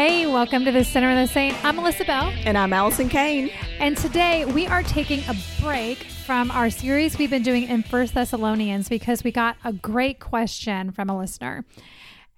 Hey, 0.00 0.28
welcome 0.28 0.64
to 0.64 0.70
the 0.70 0.84
Sinner 0.84 1.08
and 1.08 1.28
the 1.28 1.32
Saint. 1.32 1.64
I'm 1.64 1.74
Melissa 1.74 2.04
Bell. 2.04 2.32
And 2.44 2.56
I'm 2.56 2.72
Allison 2.72 3.08
Kane. 3.08 3.50
And 3.80 3.96
today 3.96 4.44
we 4.44 4.64
are 4.68 4.84
taking 4.84 5.24
a 5.28 5.34
break 5.60 5.98
from 5.98 6.52
our 6.52 6.70
series 6.70 7.18
we've 7.18 7.30
been 7.30 7.42
doing 7.42 7.64
in 7.64 7.82
First 7.82 8.14
Thessalonians 8.14 8.88
because 8.88 9.24
we 9.24 9.32
got 9.32 9.56
a 9.64 9.72
great 9.72 10.20
question 10.20 10.92
from 10.92 11.10
a 11.10 11.18
listener. 11.18 11.64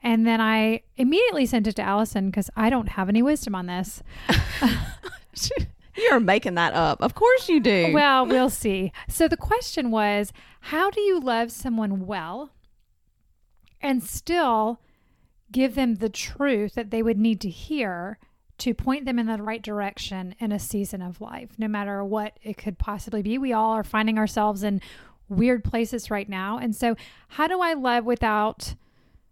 And 0.02 0.26
then 0.26 0.40
I 0.40 0.80
immediately 0.96 1.44
sent 1.44 1.66
it 1.66 1.76
to 1.76 1.82
Allison 1.82 2.30
because 2.30 2.48
I 2.56 2.70
don't 2.70 2.88
have 2.88 3.10
any 3.10 3.20
wisdom 3.20 3.54
on 3.54 3.66
this. 3.66 4.02
You're 5.98 6.18
making 6.18 6.54
that 6.54 6.72
up. 6.72 7.02
Of 7.02 7.14
course 7.14 7.50
you 7.50 7.60
do. 7.60 7.92
Well, 7.92 8.24
we'll 8.24 8.48
see. 8.48 8.90
So 9.06 9.28
the 9.28 9.36
question 9.36 9.90
was 9.90 10.32
How 10.60 10.90
do 10.90 11.02
you 11.02 11.20
love 11.20 11.52
someone 11.52 12.06
well 12.06 12.52
and 13.82 14.02
still 14.02 14.80
give 15.52 15.74
them 15.74 15.96
the 15.96 16.08
truth 16.08 16.74
that 16.74 16.90
they 16.90 17.02
would 17.02 17.18
need 17.18 17.40
to 17.40 17.48
hear 17.48 18.18
to 18.58 18.74
point 18.74 19.06
them 19.06 19.18
in 19.18 19.26
the 19.26 19.42
right 19.42 19.62
direction 19.62 20.34
in 20.38 20.52
a 20.52 20.58
season 20.58 21.00
of 21.00 21.20
life, 21.20 21.50
no 21.58 21.66
matter 21.66 22.04
what 22.04 22.38
it 22.42 22.58
could 22.58 22.78
possibly 22.78 23.22
be? 23.22 23.38
We 23.38 23.52
all 23.52 23.72
are 23.72 23.84
finding 23.84 24.18
ourselves 24.18 24.62
in 24.62 24.82
weird 25.28 25.64
places 25.64 26.10
right 26.10 26.28
now. 26.28 26.58
And 26.58 26.76
so, 26.76 26.94
how 27.28 27.46
do 27.46 27.60
I 27.60 27.72
love 27.72 28.04
without 28.04 28.74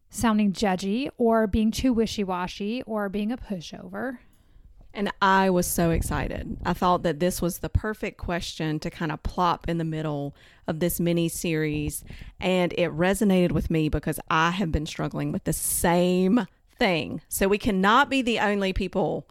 sounding 0.08 0.52
judgy 0.52 1.10
or 1.18 1.46
being 1.46 1.70
too 1.70 1.92
wishy 1.92 2.24
washy 2.24 2.82
or 2.82 3.08
being 3.08 3.30
a 3.30 3.36
pushover? 3.36 4.18
And 4.98 5.12
I 5.22 5.48
was 5.48 5.68
so 5.68 5.92
excited. 5.92 6.56
I 6.64 6.72
thought 6.72 7.04
that 7.04 7.20
this 7.20 7.40
was 7.40 7.58
the 7.58 7.68
perfect 7.68 8.18
question 8.18 8.80
to 8.80 8.90
kind 8.90 9.12
of 9.12 9.22
plop 9.22 9.68
in 9.68 9.78
the 9.78 9.84
middle 9.84 10.34
of 10.66 10.80
this 10.80 10.98
mini 10.98 11.28
series. 11.28 12.02
And 12.40 12.72
it 12.72 12.90
resonated 12.90 13.52
with 13.52 13.70
me 13.70 13.88
because 13.88 14.18
I 14.28 14.50
have 14.50 14.72
been 14.72 14.86
struggling 14.86 15.30
with 15.30 15.44
the 15.44 15.52
same 15.52 16.48
thing. 16.80 17.20
So 17.28 17.46
we 17.46 17.58
cannot 17.58 18.10
be 18.10 18.22
the 18.22 18.40
only 18.40 18.72
people 18.72 19.28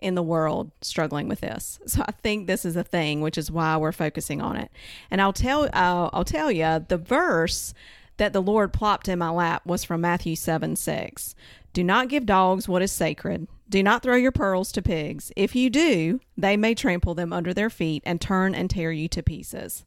in 0.00 0.16
the 0.16 0.22
world 0.22 0.72
struggling 0.82 1.28
with 1.28 1.42
this. 1.42 1.78
So 1.86 2.02
I 2.04 2.10
think 2.10 2.48
this 2.48 2.64
is 2.64 2.74
a 2.74 2.82
thing, 2.82 3.20
which 3.20 3.38
is 3.38 3.52
why 3.52 3.76
we're 3.76 3.92
focusing 3.92 4.42
on 4.42 4.56
it. 4.56 4.72
And 5.12 5.20
I'll 5.20 5.32
tell 5.32 5.66
uh, 5.66 6.10
I'll 6.12 6.24
tell 6.24 6.50
you 6.50 6.84
the 6.88 6.98
verse 6.98 7.72
that 8.16 8.32
the 8.32 8.42
Lord 8.42 8.72
plopped 8.72 9.06
in 9.06 9.20
my 9.20 9.30
lap 9.30 9.64
was 9.64 9.84
from 9.84 10.00
Matthew 10.00 10.34
7 10.34 10.74
6. 10.74 11.36
Do 11.72 11.84
not 11.84 12.08
give 12.08 12.26
dogs 12.26 12.68
what 12.68 12.82
is 12.82 12.90
sacred. 12.90 13.46
Do 13.68 13.82
not 13.82 14.02
throw 14.02 14.16
your 14.16 14.32
pearls 14.32 14.70
to 14.72 14.82
pigs. 14.82 15.32
If 15.36 15.56
you 15.56 15.70
do, 15.70 16.20
they 16.36 16.56
may 16.56 16.74
trample 16.74 17.14
them 17.14 17.32
under 17.32 17.54
their 17.54 17.70
feet 17.70 18.02
and 18.04 18.20
turn 18.20 18.54
and 18.54 18.68
tear 18.68 18.92
you 18.92 19.08
to 19.08 19.22
pieces. 19.22 19.84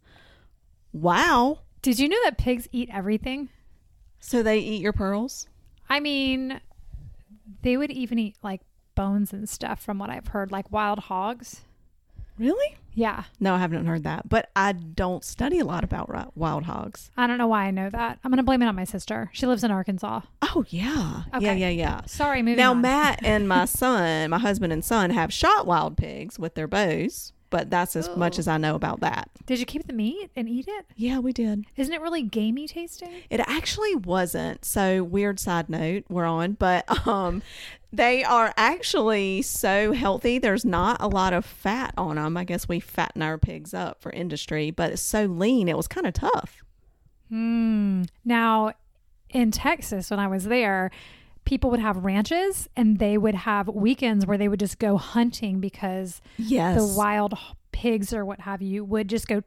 Wow. 0.92 1.59
Did 1.81 2.00
you 2.00 2.09
know 2.09 2.17
that 2.23 2.38
pigs 2.38 2.67
eat 2.72 2.89
everything? 2.92 3.50
So 4.20 4.42
they 4.42 4.59
eat 4.59 4.81
your 4.81 4.94
pearls? 4.94 5.48
I 5.89 6.00
mean, 6.00 6.59
they 7.61 7.78
would 7.78 7.92
even 7.92 8.17
eat 8.20 8.36
like 8.42 8.61
bones 8.95 9.31
and 9.31 9.48
stuff 9.48 9.81
from 9.81 10.00
what 10.00 10.09
I've 10.09 10.28
heard, 10.28 10.52
like 10.52 10.72
wild 10.72 11.00
hogs. 11.00 11.61
Really? 12.38 12.75
Yeah. 12.98 13.26
No, 13.40 13.53
I 13.53 13.59
haven't 13.59 13.86
heard 13.86 14.03
that. 14.06 14.28
But 14.28 14.50
I 14.56 14.72
don't 14.72 15.23
study 15.23 15.59
a 15.59 15.66
lot 15.66 15.84
about 15.84 16.36
wild 16.36 16.64
hogs. 16.64 17.12
I 17.16 17.28
don't 17.28 17.38
know 17.38 17.45
why 17.48 17.66
I 17.66 17.72
know 17.72 17.92
that. 17.92 18.17
I'm 18.23 18.31
going 18.31 18.38
to 18.38 18.44
blame 18.44 18.64
it 18.64 18.66
on 18.66 18.76
my 18.76 18.86
sister. 18.86 19.30
She 19.34 19.45
lives 19.45 19.64
in 19.64 19.70
Arkansas. 19.70 20.22
Oh, 20.42 20.66
yeah. 20.70 21.22
Yeah, 21.34 21.38
Okay. 21.38 21.58
yeah, 21.58 21.70
yeah. 21.70 22.02
Sorry, 22.08 22.42
moving 22.42 22.58
Now, 22.58 22.72
on. 22.72 22.81
Matt 22.81 23.20
and 23.23 23.48
my 23.48 23.66
son, 23.81 24.31
my 24.31 24.39
husband 24.39 24.73
and 24.73 24.84
son, 24.84 25.12
have 25.12 25.31
shot 25.31 25.67
wild 25.67 25.95
pigs 25.95 26.39
with 26.39 26.56
their 26.56 26.67
bows, 26.67 27.34
but 27.50 27.70
that's 27.70 27.95
as 27.95 28.09
much 28.16 28.38
Oh. 28.38 28.40
as 28.40 28.48
I 28.48 28.58
know 28.58 28.76
about 28.76 29.00
that. 29.02 29.30
Did 29.45 29.59
you 29.59 29.66
keep 29.66 29.88
the 29.88 29.94
meat 29.94 30.31
and 30.36 30.48
eat 30.50 30.67
it? 30.67 30.86
Yeah, 30.95 31.20
we 31.20 31.31
did. 31.34 31.66
Isn't 31.76 31.94
it 31.94 32.02
really 32.02 32.22
gamey 32.23 32.67
tasting? 32.67 33.22
It 33.30 33.39
actually 33.42 33.95
wasn't. 33.95 34.66
So 34.66 35.04
weird 35.04 35.39
side 35.39 35.70
note 35.70 36.04
we're 36.09 36.26
on, 36.26 36.54
but 36.54 37.08
um 37.08 37.42
they 37.94 38.23
are 38.23 38.54
actually 38.58 39.42
so 39.42 39.94
healthy. 39.94 40.39
There's 40.39 40.66
not 40.66 40.98
a 40.99 41.08
lot 41.08 41.32
of 41.32 41.45
fat 41.45 41.94
on 41.98 42.17
them. 42.17 42.36
I 42.36 42.44
guess 42.44 42.67
we 42.67 42.80
fatten 42.82 43.21
our 43.21 43.38
pigs 43.38 43.73
up 43.73 44.02
for 44.02 44.11
industry, 44.11 44.71
but 44.71 44.92
it's 44.92 45.02
so 45.02 45.26
lean. 45.26 45.70
It 45.70 45.77
was 45.77 45.88
kind 45.88 46.05
of 46.05 46.14
tough. 46.14 46.64
Hmm. 47.30 48.04
Now, 48.26 48.73
in 49.30 49.52
Texas, 49.52 50.10
when 50.10 50.20
I 50.20 50.27
was 50.27 50.45
there, 50.45 50.92
people 51.47 51.69
would 51.71 51.80
have 51.80 52.03
ranches 52.03 52.67
and 52.75 52.99
they 52.99 53.17
would 53.17 53.33
have 53.33 53.69
weekends 53.69 54.25
where 54.25 54.37
they 54.37 54.49
would 54.49 54.59
just 54.59 54.80
go 54.80 54.97
hunting 54.97 55.59
because 55.61 56.21
Yes. 56.37 56.77
the 56.77 56.97
wild 56.97 57.33
pigs 57.71 58.11
or 58.13 58.25
what 58.25 58.41
have 58.41 58.61
you 58.61 58.83
would 58.83 59.08
just 59.08 59.27
go 59.30 59.41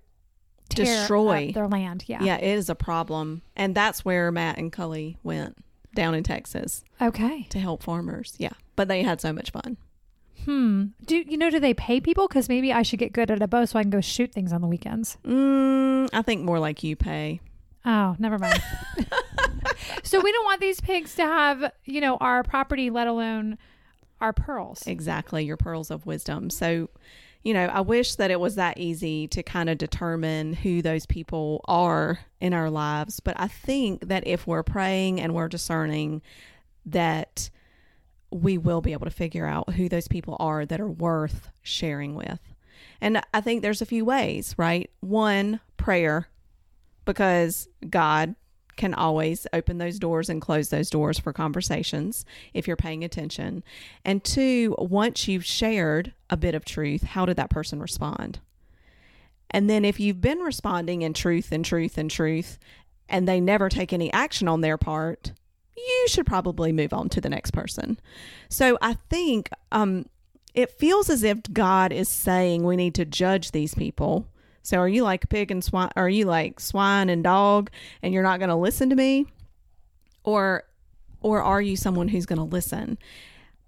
tear 0.70 0.84
Destroy. 0.86 1.52
their 1.52 1.68
land. 1.68 2.04
Yeah. 2.06 2.22
yeah, 2.22 2.36
it 2.36 2.56
is 2.56 2.70
a 2.70 2.74
problem. 2.74 3.42
And 3.54 3.74
that's 3.74 4.02
where 4.04 4.32
Matt 4.32 4.56
and 4.56 4.72
Cully 4.72 5.18
went 5.22 5.58
down 5.94 6.14
in 6.14 6.22
Texas 6.24 6.84
Okay. 7.02 7.46
to 7.50 7.58
help 7.58 7.82
farmers. 7.82 8.34
Yeah. 8.38 8.52
But 8.76 8.88
they 8.88 9.02
had 9.02 9.20
so 9.20 9.32
much 9.32 9.50
fun. 9.50 9.76
Hmm. 10.46 10.84
Do 11.04 11.18
you 11.18 11.36
know? 11.36 11.50
Do 11.50 11.60
they 11.60 11.74
pay 11.74 12.00
people? 12.00 12.26
Because 12.26 12.48
maybe 12.48 12.72
I 12.72 12.80
should 12.80 12.98
get 12.98 13.12
good 13.12 13.30
at 13.30 13.42
a 13.42 13.46
bow 13.46 13.66
so 13.66 13.78
I 13.78 13.82
can 13.82 13.90
go 13.90 14.00
shoot 14.00 14.32
things 14.32 14.54
on 14.54 14.62
the 14.62 14.66
weekends. 14.68 15.18
Mm, 15.22 16.08
I 16.14 16.22
think 16.22 16.44
more 16.44 16.58
like 16.58 16.82
you 16.82 16.96
pay. 16.96 17.40
Oh, 17.84 18.16
never 18.18 18.38
mind. 18.38 18.62
so 20.02 20.20
we 20.20 20.32
don't 20.32 20.44
want 20.44 20.60
these 20.60 20.80
pigs 20.80 21.14
to 21.16 21.22
have, 21.22 21.72
you 21.84 22.00
know, 22.00 22.16
our 22.16 22.42
property, 22.42 22.90
let 22.90 23.06
alone 23.06 23.58
our 24.20 24.32
pearls. 24.32 24.86
Exactly, 24.86 25.44
your 25.44 25.56
pearls 25.56 25.90
of 25.90 26.06
wisdom. 26.06 26.50
So, 26.50 26.90
you 27.42 27.54
know, 27.54 27.66
I 27.66 27.80
wish 27.80 28.16
that 28.16 28.30
it 28.30 28.38
was 28.38 28.56
that 28.56 28.78
easy 28.78 29.26
to 29.28 29.42
kind 29.42 29.70
of 29.70 29.78
determine 29.78 30.52
who 30.52 30.82
those 30.82 31.06
people 31.06 31.64
are 31.66 32.20
in 32.40 32.52
our 32.52 32.70
lives. 32.70 33.20
But 33.20 33.38
I 33.40 33.48
think 33.48 34.08
that 34.08 34.26
if 34.26 34.46
we're 34.46 34.62
praying 34.62 35.20
and 35.20 35.34
we're 35.34 35.48
discerning, 35.48 36.20
that 36.86 37.48
we 38.30 38.58
will 38.58 38.80
be 38.80 38.92
able 38.92 39.06
to 39.06 39.10
figure 39.10 39.46
out 39.46 39.74
who 39.74 39.88
those 39.88 40.06
people 40.06 40.36
are 40.38 40.66
that 40.66 40.80
are 40.80 40.90
worth 40.90 41.48
sharing 41.62 42.14
with. 42.14 42.40
And 43.00 43.22
I 43.32 43.40
think 43.40 43.62
there's 43.62 43.82
a 43.82 43.86
few 43.86 44.04
ways, 44.04 44.54
right? 44.58 44.90
One, 45.00 45.60
prayer, 45.76 46.28
because 47.06 47.68
God 47.88 48.34
can 48.80 48.94
always 48.94 49.46
open 49.52 49.76
those 49.76 49.98
doors 49.98 50.30
and 50.30 50.40
close 50.40 50.70
those 50.70 50.88
doors 50.88 51.18
for 51.18 51.34
conversations 51.34 52.24
if 52.54 52.66
you're 52.66 52.76
paying 52.76 53.04
attention. 53.04 53.62
And 54.06 54.24
two, 54.24 54.74
once 54.78 55.28
you've 55.28 55.44
shared 55.44 56.14
a 56.30 56.36
bit 56.38 56.54
of 56.54 56.64
truth, 56.64 57.02
how 57.02 57.26
did 57.26 57.36
that 57.36 57.50
person 57.50 57.78
respond? 57.78 58.40
And 59.50 59.68
then 59.68 59.84
if 59.84 60.00
you've 60.00 60.22
been 60.22 60.38
responding 60.38 61.02
in 61.02 61.12
truth 61.12 61.52
and 61.52 61.62
truth 61.62 61.98
and 61.98 62.10
truth, 62.10 62.58
and 63.06 63.28
they 63.28 63.38
never 63.38 63.68
take 63.68 63.92
any 63.92 64.10
action 64.14 64.48
on 64.48 64.62
their 64.62 64.78
part, 64.78 65.32
you 65.76 66.06
should 66.08 66.24
probably 66.24 66.72
move 66.72 66.94
on 66.94 67.10
to 67.10 67.20
the 67.20 67.28
next 67.28 67.50
person. 67.50 68.00
So 68.48 68.78
I 68.80 68.94
think 69.10 69.50
um, 69.72 70.06
it 70.54 70.70
feels 70.78 71.10
as 71.10 71.22
if 71.22 71.38
God 71.52 71.92
is 71.92 72.08
saying 72.08 72.62
we 72.62 72.76
need 72.76 72.94
to 72.94 73.04
judge 73.04 73.50
these 73.50 73.74
people. 73.74 74.26
So 74.62 74.78
are 74.78 74.88
you 74.88 75.02
like 75.02 75.28
pig 75.28 75.50
and 75.50 75.64
swine? 75.64 75.90
Are 75.96 76.08
you 76.08 76.24
like 76.26 76.60
swine 76.60 77.08
and 77.08 77.24
dog, 77.24 77.70
and 78.02 78.12
you're 78.12 78.22
not 78.22 78.38
going 78.38 78.50
to 78.50 78.56
listen 78.56 78.90
to 78.90 78.96
me, 78.96 79.26
or 80.24 80.64
or 81.20 81.42
are 81.42 81.60
you 81.60 81.76
someone 81.76 82.08
who's 82.08 82.26
going 82.26 82.38
to 82.38 82.44
listen? 82.44 82.98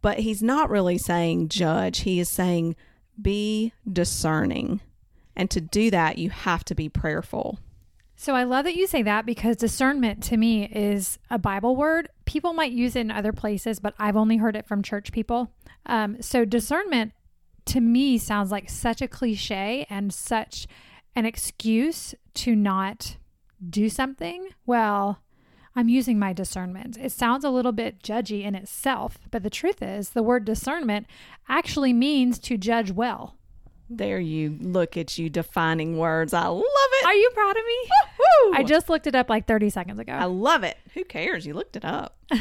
But 0.00 0.20
he's 0.20 0.42
not 0.42 0.70
really 0.70 0.98
saying 0.98 1.48
judge. 1.48 2.00
He 2.00 2.18
is 2.20 2.28
saying 2.28 2.76
be 3.20 3.72
discerning, 3.90 4.80
and 5.36 5.50
to 5.50 5.60
do 5.60 5.90
that, 5.90 6.18
you 6.18 6.30
have 6.30 6.64
to 6.64 6.74
be 6.74 6.88
prayerful. 6.88 7.58
So 8.22 8.36
I 8.36 8.44
love 8.44 8.66
that 8.66 8.76
you 8.76 8.86
say 8.86 9.02
that 9.02 9.26
because 9.26 9.56
discernment 9.56 10.22
to 10.24 10.36
me 10.36 10.66
is 10.66 11.18
a 11.28 11.38
Bible 11.38 11.74
word. 11.74 12.08
People 12.24 12.52
might 12.52 12.70
use 12.70 12.94
it 12.94 13.00
in 13.00 13.10
other 13.10 13.32
places, 13.32 13.80
but 13.80 13.94
I've 13.98 14.16
only 14.16 14.36
heard 14.36 14.54
it 14.54 14.64
from 14.64 14.80
church 14.80 15.10
people. 15.10 15.50
Um, 15.86 16.22
so 16.22 16.44
discernment 16.44 17.14
to 17.66 17.80
me 17.80 18.18
sounds 18.18 18.50
like 18.50 18.68
such 18.68 19.00
a 19.02 19.08
cliche 19.08 19.86
and 19.88 20.12
such 20.12 20.66
an 21.14 21.26
excuse 21.26 22.14
to 22.34 22.56
not 22.56 23.16
do 23.68 23.88
something. 23.88 24.48
Well, 24.66 25.20
I'm 25.74 25.88
using 25.88 26.18
my 26.18 26.32
discernment. 26.32 26.98
It 26.98 27.12
sounds 27.12 27.44
a 27.44 27.50
little 27.50 27.72
bit 27.72 28.02
judgy 28.02 28.44
in 28.44 28.54
itself, 28.54 29.18
but 29.30 29.42
the 29.42 29.50
truth 29.50 29.82
is, 29.82 30.10
the 30.10 30.22
word 30.22 30.44
discernment 30.44 31.06
actually 31.48 31.92
means 31.92 32.38
to 32.40 32.58
judge 32.58 32.90
well. 32.90 33.36
There 33.88 34.20
you 34.20 34.58
look 34.60 34.96
at 34.96 35.18
you 35.18 35.28
defining 35.28 35.98
words. 35.98 36.32
I 36.32 36.46
love 36.46 36.62
it. 36.64 37.06
Are 37.06 37.14
you 37.14 37.30
proud 37.34 37.56
of 37.56 37.64
me? 37.66 37.90
Woo! 38.18 38.54
I 38.54 38.62
just 38.62 38.88
looked 38.88 39.06
it 39.06 39.14
up 39.14 39.28
like 39.28 39.46
30 39.46 39.70
seconds 39.70 39.98
ago. 39.98 40.12
I 40.12 40.24
love 40.24 40.64
it. 40.64 40.78
Who 40.94 41.04
cares? 41.04 41.46
You 41.46 41.54
looked 41.54 41.76
it 41.76 41.84
up. 41.84 42.18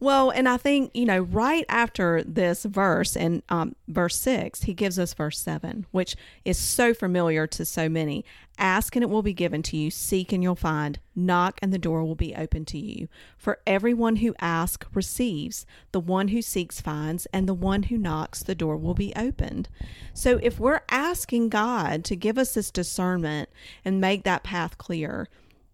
Well, 0.00 0.30
and 0.30 0.48
I 0.48 0.56
think, 0.58 0.92
you 0.94 1.04
know, 1.04 1.18
right 1.18 1.64
after 1.68 2.22
this 2.22 2.64
verse 2.64 3.16
in 3.16 3.42
um, 3.48 3.74
verse 3.88 4.16
six, 4.16 4.62
he 4.62 4.72
gives 4.72 4.96
us 4.96 5.12
verse 5.12 5.38
seven, 5.38 5.86
which 5.90 6.14
is 6.44 6.56
so 6.56 6.94
familiar 6.94 7.48
to 7.48 7.64
so 7.64 7.88
many. 7.88 8.24
Ask 8.58 8.94
and 8.94 9.02
it 9.02 9.10
will 9.10 9.22
be 9.22 9.32
given 9.32 9.62
to 9.64 9.76
you. 9.76 9.90
Seek 9.90 10.32
and 10.32 10.42
you'll 10.42 10.54
find. 10.54 11.00
Knock 11.16 11.58
and 11.60 11.72
the 11.72 11.78
door 11.78 12.04
will 12.04 12.14
be 12.14 12.34
open 12.34 12.64
to 12.66 12.78
you. 12.78 13.08
For 13.36 13.58
everyone 13.66 14.16
who 14.16 14.36
asks 14.40 14.86
receives. 14.94 15.66
The 15.90 16.00
one 16.00 16.28
who 16.28 16.42
seeks 16.42 16.80
finds. 16.80 17.26
And 17.26 17.48
the 17.48 17.54
one 17.54 17.84
who 17.84 17.98
knocks, 17.98 18.42
the 18.42 18.54
door 18.54 18.76
will 18.76 18.94
be 18.94 19.12
opened. 19.16 19.68
So 20.14 20.38
if 20.42 20.60
we're 20.60 20.82
asking 20.88 21.48
God 21.48 22.04
to 22.04 22.16
give 22.16 22.38
us 22.38 22.54
this 22.54 22.70
discernment 22.70 23.48
and 23.84 24.00
make 24.00 24.22
that 24.22 24.44
path 24.44 24.78
clear, 24.78 25.28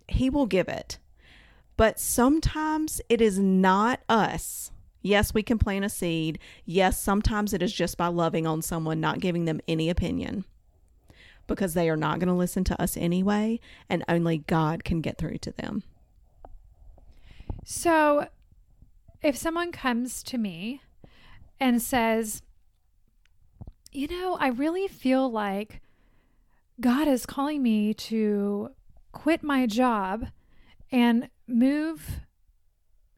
he 0.09 0.31
will 0.31 0.47
give 0.47 0.69
it. 0.69 0.99
But 1.77 1.99
sometimes 1.99 3.01
it 3.09 3.21
is 3.21 3.39
not 3.39 4.01
us. 4.09 4.71
Yes, 5.03 5.35
we 5.35 5.43
can 5.43 5.59
plant 5.59 5.85
a 5.85 5.89
seed. 5.89 6.39
Yes, 6.65 7.01
sometimes 7.01 7.53
it 7.53 7.63
is 7.63 7.73
just 7.73 7.99
by 7.99 8.07
loving 8.07 8.47
on 8.47 8.63
someone, 8.63 9.01
not 9.01 9.21
giving 9.21 9.45
them 9.45 9.61
any 9.69 9.91
opinion 9.91 10.45
because 11.47 11.75
they 11.75 11.91
are 11.91 11.97
not 11.97 12.19
going 12.19 12.29
to 12.29 12.35
listen 12.35 12.65
to 12.65 12.81
us 12.81 12.97
anyway, 12.97 13.61
and 13.89 14.05
only 14.09 14.39
God 14.39 14.85
can 14.85 15.01
get 15.01 15.19
through 15.19 15.39
to 15.39 15.53
them. 15.53 15.83
So, 17.65 18.29
if 19.23 19.37
someone 19.37 19.73
comes 19.73 20.23
to 20.25 20.39
me 20.39 20.81
and 21.61 21.81
says, 21.81 22.43
You 23.93 24.09
know, 24.09 24.37
I 24.41 24.49
really 24.49 24.89
feel 24.89 25.31
like 25.31 25.81
God 26.81 27.09
is 27.09 27.27
calling 27.27 27.63
me 27.63 27.95
to 27.95 28.71
quit 29.13 29.43
my 29.43 29.67
job 29.67 30.27
and 30.91 31.29
move 31.47 32.21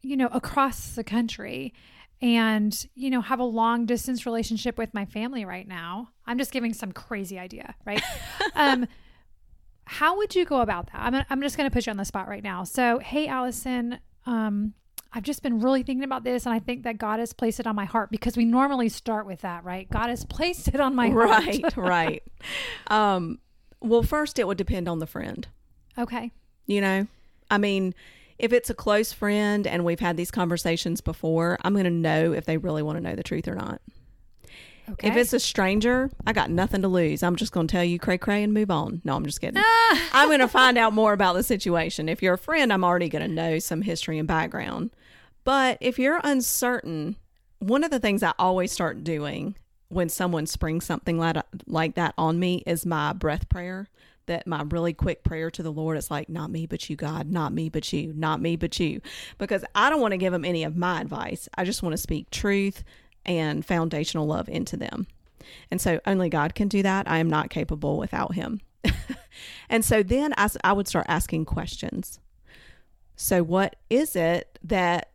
you 0.07 0.17
know, 0.17 0.29
across 0.29 0.95
the 0.95 1.03
country 1.03 1.75
and, 2.23 2.87
you 2.95 3.11
know, 3.11 3.21
have 3.21 3.41
a 3.41 3.45
long 3.45 3.87
distance 3.87 4.25
relationship 4.25 4.79
with 4.79 4.95
my 4.95 5.05
family 5.05 5.45
right 5.45 5.67
now. 5.67 6.11
I'm 6.25 6.39
just 6.39 6.53
giving 6.53 6.73
some 6.73 6.93
crazy 6.93 7.39
idea, 7.39 7.75
right? 7.85 8.03
um, 8.55 8.87
how 9.85 10.17
would 10.17 10.35
you 10.35 10.45
go 10.45 10.61
about 10.61 10.87
that? 10.93 11.01
I'm, 11.01 11.25
I'm 11.29 11.43
just 11.43 11.57
going 11.57 11.69
to 11.69 11.75
put 11.75 11.87
you 11.87 11.91
on 11.91 11.97
the 11.97 12.05
spot 12.05 12.29
right 12.29 12.43
now. 12.43 12.63
So, 12.63 13.01
hey, 13.01 13.27
Allison, 13.27 13.99
um, 14.27 14.75
I've 15.13 15.25
just 15.25 15.43
been 15.43 15.61
really 15.61 15.83
thinking 15.83 16.05
about 16.05 16.23
this, 16.23 16.47
and 16.47 16.55
I 16.55 16.61
think 16.61 16.85
that 16.85 16.99
God 16.99 17.19
has 17.19 17.33
placed 17.33 17.59
it 17.59 17.67
on 17.67 17.75
my 17.75 17.85
heart 17.85 18.11
because 18.11 18.37
we 18.37 18.45
normally 18.45 18.89
start 18.89 19.27
with 19.27 19.41
that, 19.41 19.65
right? 19.65 19.91
God 19.91 20.09
has 20.09 20.25
placed 20.25 20.69
it 20.69 20.81
on 20.81 20.95
my 20.95 21.11
right, 21.11 21.65
heart. 21.65 21.77
right, 21.77 21.89
right. 21.89 22.23
Um, 23.15 23.41
well, 23.81 24.03
first, 24.05 24.39
it 24.39 24.47
would 24.47 24.59
depend 24.59 24.89
on 24.89 25.01
the 25.01 25.07
friend. 25.07 25.49
Okay. 25.99 26.31
You 26.67 26.83
know, 26.83 27.07
I 27.51 27.59
mean, 27.59 27.95
if 28.39 28.53
it's 28.53 28.71
a 28.71 28.75
close 28.75 29.13
friend 29.13 29.67
and 29.67 29.85
we've 29.85 30.01
had 30.01 30.17
these 30.17 30.31
conversations 30.31 31.01
before, 31.01 31.59
I'm 31.63 31.73
going 31.73 31.85
to 31.85 31.91
know 31.91 32.33
if 32.33 32.45
they 32.45 32.57
really 32.57 32.83
want 32.83 32.99
to 32.99 33.03
know 33.03 33.15
the 33.15 33.23
truth 33.23 33.49
or 33.49 33.55
not. 33.55 33.81
Okay. 34.89 35.09
If 35.09 35.17
it's 35.17 35.33
a 35.33 35.41
stranger, 35.41 36.11
I 36.27 36.33
got 36.33 36.49
nothing 36.49 36.83
to 36.83 36.89
lose. 36.89 37.23
I'm 37.23 37.35
just 37.35 37.51
going 37.51 37.67
to 37.67 37.73
tell 37.73 37.83
you 37.83 37.99
cray 37.99 38.19
cray 38.19 38.43
and 38.43 38.55
move 38.55 38.71
on. 38.71 39.01
No, 39.05 39.17
I'm 39.17 39.27
just 39.27 39.41
kidding. 39.41 39.61
Ah. 39.65 40.09
I'm 40.13 40.29
going 40.29 40.41
to 40.41 40.49
find 40.49 40.79
out 40.79 40.93
more 40.93 41.13
about 41.13 41.35
the 41.35 41.43
situation. 41.43 42.09
If 42.09 42.23
you're 42.23 42.35
a 42.35 42.39
friend, 42.39 42.73
I'm 42.73 42.85
already 42.85 43.09
going 43.09 43.27
to 43.27 43.35
know 43.35 43.59
some 43.59 43.83
history 43.83 44.19
and 44.19 44.29
background. 44.29 44.91
But 45.43 45.79
if 45.81 45.99
you're 45.99 46.21
uncertain, 46.23 47.17
one 47.59 47.83
of 47.83 47.91
the 47.91 47.99
things 47.99 48.23
I 48.23 48.33
always 48.39 48.71
start 48.71 49.03
doing 49.03 49.57
when 49.89 50.09
someone 50.09 50.47
springs 50.47 50.85
something 50.85 51.19
like, 51.19 51.37
like 51.67 51.95
that 51.95 52.15
on 52.17 52.39
me 52.39 52.63
is 52.67 52.87
my 52.87 53.13
breath 53.13 53.49
prayer 53.49 53.89
that 54.27 54.47
my 54.47 54.63
really 54.69 54.93
quick 54.93 55.25
prayer 55.25 55.51
to 55.51 55.63
the 55.63 55.73
Lord 55.73 55.97
is 55.97 56.11
like, 56.11 56.29
not 56.29 56.51
me, 56.51 56.67
but 56.67 56.89
you, 56.89 56.97
God, 56.97 57.31
not 57.31 57.53
me, 57.53 57.69
but 57.69 57.93
you, 57.93 58.13
not 58.15 58.41
me, 58.41 58.57
but 58.57 58.79
you. 58.79 59.01
Because 59.39 59.65
I 59.75 59.91
don't 59.91 60.01
want 60.01 60.13
to 60.13 60.19
give 60.19 60.33
them 60.33 60.45
any 60.45 60.65
of 60.65 60.77
my 60.77 61.01
advice. 61.01 61.49
I 61.57 61.65
just 61.65 61.83
want 61.83 61.93
to 61.95 61.99
speak 61.99 62.31
truth 62.31 62.85
and 63.25 63.65
foundational 63.65 64.27
love 64.27 64.49
into 64.49 64.77
them. 64.77 65.07
And 65.71 65.81
so 65.81 66.01
only 66.07 66.29
God 66.29 66.55
can 66.55 66.69
do 66.69 66.83
that. 66.83 67.09
I 67.11 67.19
am 67.19 67.29
not 67.29 67.51
capable 67.51 67.99
without 67.99 68.35
Him. 68.35 68.61
and 69.69 69.85
so 69.85 70.03
then 70.03 70.35
I, 70.37 70.49
I 70.65 70.73
would 70.73 70.89
start 70.89 71.07
asking 71.09 71.45
questions. 71.45 72.21
So, 73.17 73.43
what 73.43 73.77
is 73.89 74.15
it 74.15 74.59
that 74.63 75.11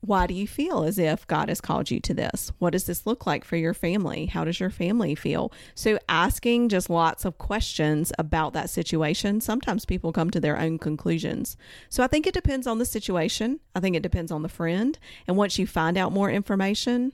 why 0.00 0.26
do 0.26 0.32
you 0.32 0.46
feel 0.46 0.84
as 0.84 0.98
if 0.98 1.26
God 1.26 1.48
has 1.50 1.60
called 1.60 1.90
you 1.90 2.00
to 2.00 2.14
this? 2.14 2.52
What 2.58 2.72
does 2.72 2.84
this 2.84 3.06
look 3.06 3.26
like 3.26 3.44
for 3.44 3.56
your 3.56 3.74
family? 3.74 4.26
How 4.26 4.44
does 4.44 4.58
your 4.58 4.70
family 4.70 5.14
feel? 5.14 5.52
So, 5.74 5.98
asking 6.08 6.70
just 6.70 6.88
lots 6.88 7.24
of 7.24 7.36
questions 7.36 8.10
about 8.18 8.54
that 8.54 8.70
situation, 8.70 9.40
sometimes 9.40 9.84
people 9.84 10.12
come 10.12 10.30
to 10.30 10.40
their 10.40 10.58
own 10.58 10.78
conclusions. 10.78 11.56
So, 11.90 12.02
I 12.02 12.06
think 12.06 12.26
it 12.26 12.34
depends 12.34 12.66
on 12.66 12.78
the 12.78 12.86
situation. 12.86 13.60
I 13.74 13.80
think 13.80 13.94
it 13.94 14.02
depends 14.02 14.32
on 14.32 14.42
the 14.42 14.48
friend. 14.48 14.98
And 15.26 15.36
once 15.36 15.58
you 15.58 15.66
find 15.66 15.98
out 15.98 16.12
more 16.12 16.30
information, 16.30 17.12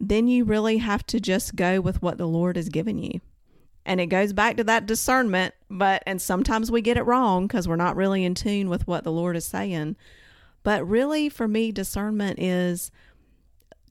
then 0.00 0.26
you 0.26 0.44
really 0.44 0.78
have 0.78 1.06
to 1.06 1.20
just 1.20 1.54
go 1.54 1.80
with 1.80 2.02
what 2.02 2.18
the 2.18 2.26
Lord 2.26 2.56
has 2.56 2.68
given 2.68 2.98
you. 2.98 3.20
And 3.86 4.00
it 4.00 4.06
goes 4.06 4.32
back 4.32 4.56
to 4.56 4.64
that 4.64 4.86
discernment, 4.86 5.54
but, 5.70 6.02
and 6.06 6.20
sometimes 6.20 6.70
we 6.70 6.82
get 6.82 6.96
it 6.96 7.06
wrong 7.06 7.46
because 7.46 7.66
we're 7.66 7.76
not 7.76 7.96
really 7.96 8.24
in 8.24 8.34
tune 8.34 8.68
with 8.68 8.86
what 8.86 9.04
the 9.04 9.12
Lord 9.12 9.36
is 9.36 9.44
saying. 9.44 9.96
But 10.62 10.86
really, 10.86 11.28
for 11.28 11.48
me, 11.48 11.72
discernment 11.72 12.38
is 12.38 12.90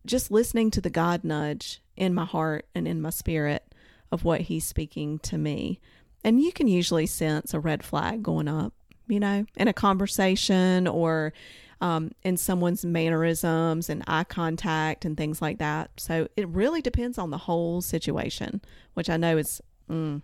just 0.05 0.31
listening 0.31 0.71
to 0.71 0.81
the 0.81 0.89
God 0.89 1.23
nudge 1.23 1.81
in 1.95 2.13
my 2.13 2.25
heart 2.25 2.65
and 2.73 2.87
in 2.87 3.01
my 3.01 3.09
spirit 3.09 3.73
of 4.11 4.23
what 4.23 4.41
He's 4.41 4.65
speaking 4.65 5.19
to 5.19 5.37
me. 5.37 5.79
And 6.23 6.41
you 6.41 6.51
can 6.51 6.67
usually 6.67 7.05
sense 7.05 7.53
a 7.53 7.59
red 7.59 7.83
flag 7.83 8.23
going 8.23 8.47
up, 8.47 8.73
you 9.07 9.19
know, 9.19 9.45
in 9.55 9.67
a 9.67 9.73
conversation 9.73 10.87
or 10.87 11.33
um, 11.81 12.11
in 12.23 12.37
someone's 12.37 12.85
mannerisms 12.85 13.89
and 13.89 14.03
eye 14.07 14.25
contact 14.25 15.05
and 15.05 15.15
things 15.15 15.41
like 15.41 15.59
that. 15.59 15.91
So 15.97 16.27
it 16.35 16.47
really 16.49 16.81
depends 16.81 17.17
on 17.17 17.29
the 17.29 17.37
whole 17.37 17.81
situation, 17.81 18.61
which 18.95 19.09
I 19.09 19.17
know 19.17 19.37
is, 19.37 19.61
mm, 19.89 20.21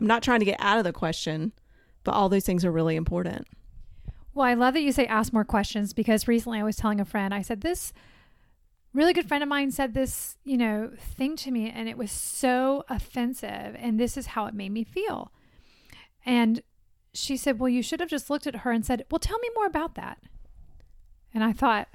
I'm 0.00 0.06
not 0.06 0.22
trying 0.22 0.40
to 0.40 0.46
get 0.46 0.60
out 0.60 0.78
of 0.78 0.84
the 0.84 0.92
question, 0.92 1.52
but 2.04 2.12
all 2.12 2.28
those 2.28 2.44
things 2.44 2.64
are 2.64 2.72
really 2.72 2.96
important. 2.96 3.46
Well, 4.34 4.46
I 4.46 4.54
love 4.54 4.74
that 4.74 4.82
you 4.82 4.92
say 4.92 5.06
ask 5.06 5.32
more 5.32 5.44
questions 5.44 5.92
because 5.92 6.26
recently 6.28 6.58
I 6.60 6.64
was 6.64 6.76
telling 6.76 7.00
a 7.00 7.04
friend, 7.04 7.34
I 7.34 7.42
said, 7.42 7.60
this 7.60 7.92
really 8.94 9.12
good 9.12 9.28
friend 9.28 9.42
of 9.42 9.48
mine 9.48 9.70
said 9.70 9.94
this, 9.94 10.36
you 10.44 10.56
know, 10.56 10.90
thing 10.98 11.36
to 11.36 11.50
me 11.50 11.70
and 11.70 11.88
it 11.88 11.98
was 11.98 12.10
so 12.10 12.84
offensive. 12.88 13.76
And 13.78 13.98
this 13.98 14.16
is 14.16 14.28
how 14.28 14.46
it 14.46 14.54
made 14.54 14.72
me 14.72 14.84
feel. 14.84 15.32
And 16.24 16.62
she 17.14 17.36
said, 17.36 17.58
Well, 17.58 17.68
you 17.68 17.82
should 17.82 18.00
have 18.00 18.08
just 18.08 18.30
looked 18.30 18.46
at 18.46 18.56
her 18.56 18.70
and 18.70 18.86
said, 18.86 19.04
Well, 19.10 19.18
tell 19.18 19.38
me 19.38 19.50
more 19.54 19.66
about 19.66 19.94
that. 19.96 20.18
And 21.34 21.44
I 21.44 21.52
thought, 21.52 21.88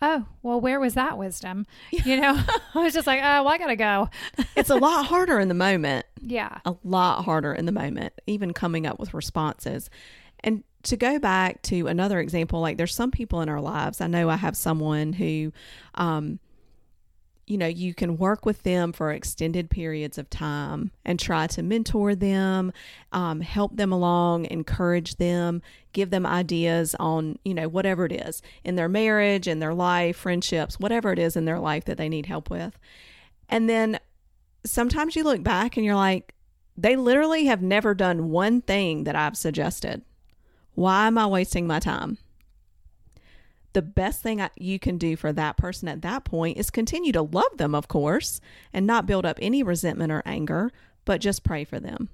Oh, 0.00 0.26
well, 0.42 0.60
where 0.60 0.78
was 0.78 0.94
that 0.94 1.18
wisdom? 1.18 1.66
You 1.90 2.20
know, 2.20 2.38
I 2.74 2.78
was 2.82 2.92
just 2.94 3.06
like, 3.06 3.20
Oh, 3.20 3.42
well, 3.44 3.48
I 3.48 3.58
got 3.58 3.68
to 3.68 3.76
go. 3.76 4.10
it's 4.56 4.70
a 4.70 4.76
lot 4.76 5.06
harder 5.06 5.38
in 5.40 5.48
the 5.48 5.54
moment. 5.54 6.04
Yeah. 6.20 6.58
A 6.66 6.74
lot 6.84 7.24
harder 7.24 7.54
in 7.54 7.64
the 7.64 7.72
moment, 7.72 8.12
even 8.26 8.52
coming 8.52 8.86
up 8.86 8.98
with 8.98 9.14
responses. 9.14 9.88
And 10.40 10.64
to 10.84 10.96
go 10.96 11.18
back 11.18 11.62
to 11.62 11.86
another 11.86 12.20
example, 12.20 12.60
like 12.60 12.76
there's 12.76 12.94
some 12.94 13.10
people 13.10 13.40
in 13.40 13.48
our 13.48 13.60
lives. 13.60 14.00
I 14.00 14.06
know 14.06 14.28
I 14.28 14.36
have 14.36 14.56
someone 14.56 15.12
who, 15.12 15.52
um, 15.94 16.38
you 17.46 17.56
know, 17.56 17.66
you 17.66 17.94
can 17.94 18.18
work 18.18 18.44
with 18.44 18.62
them 18.62 18.92
for 18.92 19.10
extended 19.10 19.70
periods 19.70 20.18
of 20.18 20.28
time 20.28 20.90
and 21.04 21.18
try 21.18 21.46
to 21.48 21.62
mentor 21.62 22.14
them, 22.14 22.72
um, 23.12 23.40
help 23.40 23.74
them 23.76 23.90
along, 23.90 24.44
encourage 24.46 25.16
them, 25.16 25.62
give 25.94 26.10
them 26.10 26.26
ideas 26.26 26.94
on, 27.00 27.38
you 27.44 27.54
know, 27.54 27.66
whatever 27.66 28.04
it 28.04 28.12
is 28.12 28.42
in 28.64 28.76
their 28.76 28.88
marriage, 28.88 29.48
in 29.48 29.60
their 29.60 29.74
life, 29.74 30.16
friendships, 30.16 30.78
whatever 30.78 31.10
it 31.10 31.18
is 31.18 31.36
in 31.36 31.46
their 31.46 31.58
life 31.58 31.86
that 31.86 31.96
they 31.96 32.08
need 32.08 32.26
help 32.26 32.50
with. 32.50 32.78
And 33.48 33.68
then 33.68 33.98
sometimes 34.64 35.16
you 35.16 35.24
look 35.24 35.42
back 35.42 35.76
and 35.76 35.86
you're 35.86 35.94
like, 35.94 36.34
they 36.76 36.96
literally 36.96 37.46
have 37.46 37.62
never 37.62 37.94
done 37.94 38.28
one 38.28 38.60
thing 38.60 39.04
that 39.04 39.16
I've 39.16 39.36
suggested. 39.36 40.02
Why 40.78 41.08
am 41.08 41.18
I 41.18 41.26
wasting 41.26 41.66
my 41.66 41.80
time? 41.80 42.18
The 43.72 43.82
best 43.82 44.22
thing 44.22 44.40
I, 44.40 44.50
you 44.56 44.78
can 44.78 44.96
do 44.96 45.16
for 45.16 45.32
that 45.32 45.56
person 45.56 45.88
at 45.88 46.02
that 46.02 46.22
point 46.22 46.56
is 46.56 46.70
continue 46.70 47.10
to 47.14 47.22
love 47.22 47.56
them, 47.56 47.74
of 47.74 47.88
course, 47.88 48.40
and 48.72 48.86
not 48.86 49.04
build 49.04 49.26
up 49.26 49.40
any 49.42 49.64
resentment 49.64 50.12
or 50.12 50.22
anger, 50.24 50.70
but 51.04 51.20
just 51.20 51.42
pray 51.42 51.64
for 51.64 51.80
them. 51.80 52.10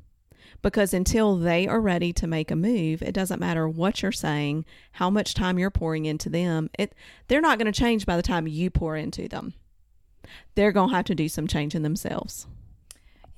Because 0.62 0.94
until 0.94 1.36
they 1.36 1.68
are 1.68 1.78
ready 1.78 2.10
to 2.14 2.26
make 2.26 2.50
a 2.50 2.56
move, 2.56 3.02
it 3.02 3.12
doesn't 3.12 3.38
matter 3.38 3.68
what 3.68 4.00
you're 4.00 4.12
saying, 4.12 4.64
how 4.92 5.10
much 5.10 5.34
time 5.34 5.58
you're 5.58 5.68
pouring 5.68 6.06
into 6.06 6.30
them. 6.30 6.70
It 6.78 6.94
they're 7.28 7.42
not 7.42 7.58
going 7.58 7.70
to 7.70 7.78
change 7.78 8.06
by 8.06 8.16
the 8.16 8.22
time 8.22 8.48
you 8.48 8.70
pour 8.70 8.96
into 8.96 9.28
them. 9.28 9.52
They're 10.54 10.72
going 10.72 10.88
to 10.88 10.96
have 10.96 11.04
to 11.04 11.14
do 11.14 11.28
some 11.28 11.46
change 11.46 11.74
in 11.74 11.82
themselves. 11.82 12.46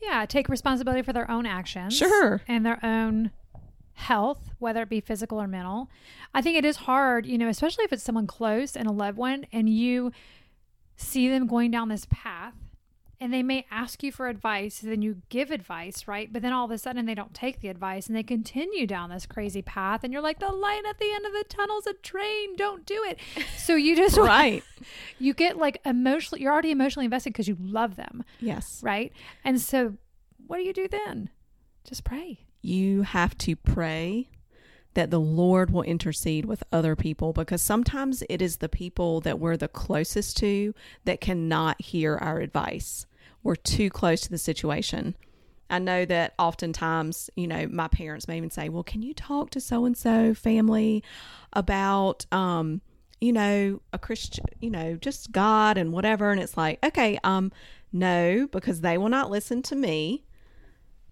Yeah, 0.01 0.25
take 0.25 0.49
responsibility 0.49 1.03
for 1.03 1.13
their 1.13 1.29
own 1.29 1.47
actions. 1.47 1.97
Sure. 1.97 2.43
And 2.47 2.65
their 2.65 2.79
own 2.85 3.33
health, 3.97 4.51
whether 4.59 4.83
it 4.83 4.89
be 4.91 5.01
physical 5.01 5.41
or 5.41 5.49
mental. 5.49 5.91
I 6.35 6.43
think 6.43 6.57
it 6.57 6.65
is 6.65 6.77
hard, 6.77 7.27
you 7.27 7.39
know, 7.39 7.49
especially 7.49 7.85
if 7.85 7.93
it's 7.93 8.03
someone 8.03 8.27
close 8.27 8.77
and 8.77 8.87
a 8.87 8.93
loved 8.93 9.17
one 9.17 9.47
and 9.53 9.69
you 9.69 10.13
see 10.97 11.29
them 11.29 11.47
going 11.47 11.71
down 11.71 11.89
this 11.89 12.07
path 12.11 12.55
and 13.19 13.33
they 13.33 13.43
may 13.43 13.65
ask 13.71 14.03
you 14.03 14.13
for 14.13 14.29
advice, 14.29 14.81
then 14.81 15.01
you 15.01 15.23
give 15.31 15.51
advice, 15.51 16.07
right? 16.07 16.31
But 16.31 16.43
then 16.43 16.53
all 16.53 16.67
of 16.67 16.71
a 16.71 16.77
sudden 16.77 17.07
they 17.07 17.15
don't 17.15 17.33
take 17.33 17.61
the 17.61 17.69
advice 17.69 18.07
and 18.07 18.15
they 18.15 18.23
continue 18.23 18.87
down 18.87 19.09
this 19.09 19.25
crazy 19.25 19.63
path 19.63 20.05
and 20.05 20.13
you're 20.13 20.21
like 20.21 20.41
the 20.41 20.53
light 20.53 20.83
at 20.87 20.99
the 20.99 21.11
end 21.11 21.25
of 21.25 21.33
the 21.33 21.45
tunnel's 21.49 21.87
a 21.87 21.95
train, 21.95 22.55
don't 22.57 22.85
do 22.85 23.03
it. 23.03 23.19
So 23.57 23.75
you 23.75 23.97
just 23.97 24.17
right. 24.19 24.63
You 25.19 25.33
get 25.33 25.57
like 25.57 25.81
emotionally 25.85 26.43
you're 26.43 26.53
already 26.53 26.71
emotionally 26.71 27.07
invested 27.07 27.31
because 27.31 27.49
you 27.49 27.57
love 27.59 27.97
them. 27.97 28.25
Yes. 28.41 28.81
Right? 28.85 29.13
And 29.43 29.61
so 29.61 29.95
what 30.47 30.59
do 30.59 30.65
you 30.65 30.75
do 30.75 30.87
then? 30.87 31.31
Just 31.83 32.05
pray 32.05 32.46
you 32.67 33.03
have 33.03 33.37
to 33.39 33.57
pray 33.57 34.29
that 34.95 35.11
the 35.11 35.21
Lord 35.21 35.71
will 35.71 35.83
intercede 35.83 36.47
with 36.47 36.65
other 36.73 36.97
people 36.97 37.33
because 37.33 37.61
sometimes 37.61 38.23
it 38.31 38.41
is 38.41 38.57
the 38.57 38.69
people 38.69 39.21
that 39.21 39.39
we're 39.39 39.57
the 39.57 39.69
closest 39.69 40.39
to 40.39 40.75
that 41.05 41.21
cannot 41.21 41.81
hear 41.81 42.17
our 42.17 42.39
advice. 42.41 43.07
We're 43.43 43.57
too 43.57 43.91
close 43.91 44.23
to 44.23 44.31
the 44.31 44.39
situation. 44.39 45.15
I 45.69 45.81
know 45.81 46.05
that 46.07 46.35
oftentimes, 46.39 47.29
you 47.37 47.47
know, 47.47 47.67
my 47.71 47.89
parents 47.89 48.27
may 48.27 48.39
even 48.39 48.51
say, 48.51 48.69
Well, 48.69 48.83
can 48.83 49.03
you 49.03 49.13
talk 49.13 49.51
to 49.51 49.61
so 49.61 49.85
and 49.85 49.97
so 49.97 50.33
family 50.33 51.03
about, 51.53 52.25
um, 52.33 52.81
you 53.21 53.33
know, 53.33 53.81
a 53.93 53.99
Christian, 53.99 54.45
you 54.61 54.71
know, 54.71 54.97
just 54.97 55.33
God 55.33 55.79
and 55.79 55.93
whatever. 55.93 56.31
And 56.31 56.41
it's 56.41 56.57
like, 56.57 56.79
okay, 56.85 57.19
um, 57.25 57.51
no, 57.93 58.47
because 58.53 58.81
they 58.81 58.99
will 58.99 59.09
not 59.09 59.31
listen 59.31 59.63
to 59.63 59.77
me. 59.77 60.26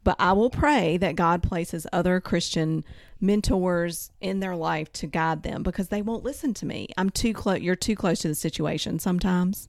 But 0.04 0.16
I 0.18 0.32
will 0.34 0.50
pray 0.50 0.98
that 0.98 1.16
God 1.16 1.42
places 1.42 1.86
other 1.92 2.20
Christian 2.20 2.84
mentors 3.20 4.12
in 4.20 4.40
their 4.40 4.54
life 4.54 4.92
to 4.92 5.06
guide 5.06 5.42
them 5.42 5.62
because 5.62 5.88
they 5.88 6.02
won't 6.02 6.24
listen 6.24 6.52
to 6.54 6.66
me. 6.66 6.88
I'm 6.98 7.10
too 7.10 7.32
close. 7.32 7.60
You're 7.60 7.74
too 7.74 7.96
close 7.96 8.20
to 8.20 8.28
the 8.28 8.34
situation 8.34 8.98
sometimes. 8.98 9.68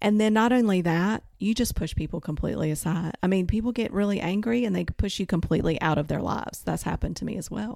And 0.00 0.20
then 0.20 0.32
not 0.32 0.52
only 0.52 0.80
that, 0.82 1.24
you 1.38 1.54
just 1.54 1.74
push 1.74 1.94
people 1.94 2.20
completely 2.20 2.70
aside. 2.70 3.16
I 3.22 3.26
mean, 3.26 3.46
people 3.46 3.72
get 3.72 3.92
really 3.92 4.20
angry 4.20 4.64
and 4.64 4.76
they 4.76 4.84
push 4.84 5.18
you 5.18 5.26
completely 5.26 5.80
out 5.80 5.98
of 5.98 6.08
their 6.08 6.22
lives. 6.22 6.60
That's 6.60 6.82
happened 6.84 7.16
to 7.16 7.24
me 7.24 7.36
as 7.36 7.50
well. 7.50 7.74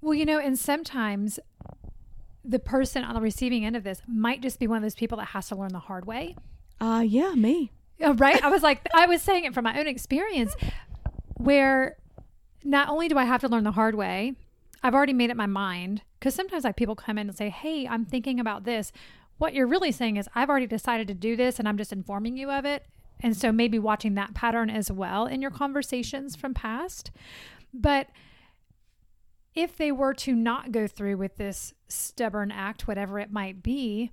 Well, 0.00 0.14
you 0.14 0.24
know, 0.24 0.38
and 0.38 0.58
sometimes 0.58 1.40
the 2.44 2.58
person 2.58 3.04
on 3.04 3.14
the 3.14 3.20
receiving 3.20 3.64
end 3.64 3.76
of 3.76 3.84
this 3.84 4.02
might 4.06 4.42
just 4.42 4.58
be 4.58 4.66
one 4.66 4.76
of 4.76 4.82
those 4.82 4.94
people 4.94 5.18
that 5.18 5.26
has 5.26 5.48
to 5.48 5.56
learn 5.56 5.72
the 5.72 5.78
hard 5.78 6.06
way. 6.06 6.36
Uh 6.80 7.04
yeah, 7.06 7.34
me. 7.34 7.72
Uh, 8.02 8.14
right? 8.14 8.42
I 8.42 8.50
was 8.50 8.62
like, 8.62 8.86
I 8.94 9.06
was 9.06 9.22
saying 9.22 9.44
it 9.44 9.54
from 9.54 9.64
my 9.64 9.78
own 9.78 9.86
experience 9.86 10.54
where 11.36 11.96
not 12.64 12.88
only 12.88 13.08
do 13.08 13.18
I 13.18 13.24
have 13.24 13.40
to 13.42 13.48
learn 13.48 13.64
the 13.64 13.72
hard 13.72 13.94
way, 13.94 14.34
I've 14.82 14.94
already 14.94 15.12
made 15.12 15.30
up 15.30 15.36
my 15.36 15.46
mind 15.46 16.02
because 16.18 16.34
sometimes 16.34 16.64
like 16.64 16.76
people 16.76 16.96
come 16.96 17.18
in 17.18 17.28
and 17.28 17.36
say, 17.36 17.50
Hey, 17.50 17.86
I'm 17.86 18.04
thinking 18.04 18.40
about 18.40 18.64
this. 18.64 18.92
What 19.38 19.54
you're 19.54 19.66
really 19.66 19.92
saying 19.92 20.16
is, 20.16 20.28
I've 20.34 20.48
already 20.48 20.66
decided 20.66 21.08
to 21.08 21.14
do 21.14 21.36
this 21.36 21.58
and 21.58 21.68
I'm 21.68 21.78
just 21.78 21.92
informing 21.92 22.36
you 22.36 22.50
of 22.50 22.64
it. 22.64 22.86
And 23.20 23.36
so 23.36 23.52
maybe 23.52 23.78
watching 23.78 24.14
that 24.14 24.34
pattern 24.34 24.68
as 24.70 24.90
well 24.90 25.26
in 25.26 25.40
your 25.40 25.50
conversations 25.50 26.34
from 26.34 26.54
past. 26.54 27.10
But 27.72 28.08
if 29.54 29.76
they 29.76 29.92
were 29.92 30.14
to 30.14 30.34
not 30.34 30.72
go 30.72 30.86
through 30.86 31.16
with 31.18 31.36
this 31.36 31.74
stubborn 31.88 32.50
act, 32.50 32.88
whatever 32.88 33.18
it 33.18 33.30
might 33.30 33.62
be, 33.62 34.12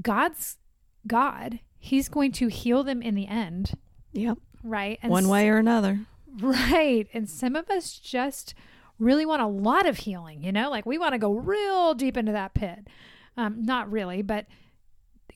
God's 0.00 0.58
God, 1.06 1.60
He's 1.84 2.08
going 2.08 2.32
to 2.32 2.48
heal 2.48 2.82
them 2.82 3.02
in 3.02 3.14
the 3.14 3.26
end. 3.26 3.72
Yep. 4.14 4.38
Right. 4.62 4.98
And 5.02 5.12
One 5.12 5.28
way 5.28 5.50
or 5.50 5.58
another. 5.58 6.00
Right. 6.40 7.06
And 7.12 7.28
some 7.28 7.54
of 7.54 7.68
us 7.68 7.98
just 7.98 8.54
really 8.98 9.26
want 9.26 9.42
a 9.42 9.46
lot 9.46 9.86
of 9.86 9.98
healing, 9.98 10.42
you 10.42 10.50
know, 10.50 10.70
like 10.70 10.86
we 10.86 10.96
want 10.96 11.12
to 11.12 11.18
go 11.18 11.34
real 11.34 11.92
deep 11.92 12.16
into 12.16 12.32
that 12.32 12.54
pit. 12.54 12.88
Um, 13.36 13.62
not 13.62 13.92
really, 13.92 14.22
but 14.22 14.46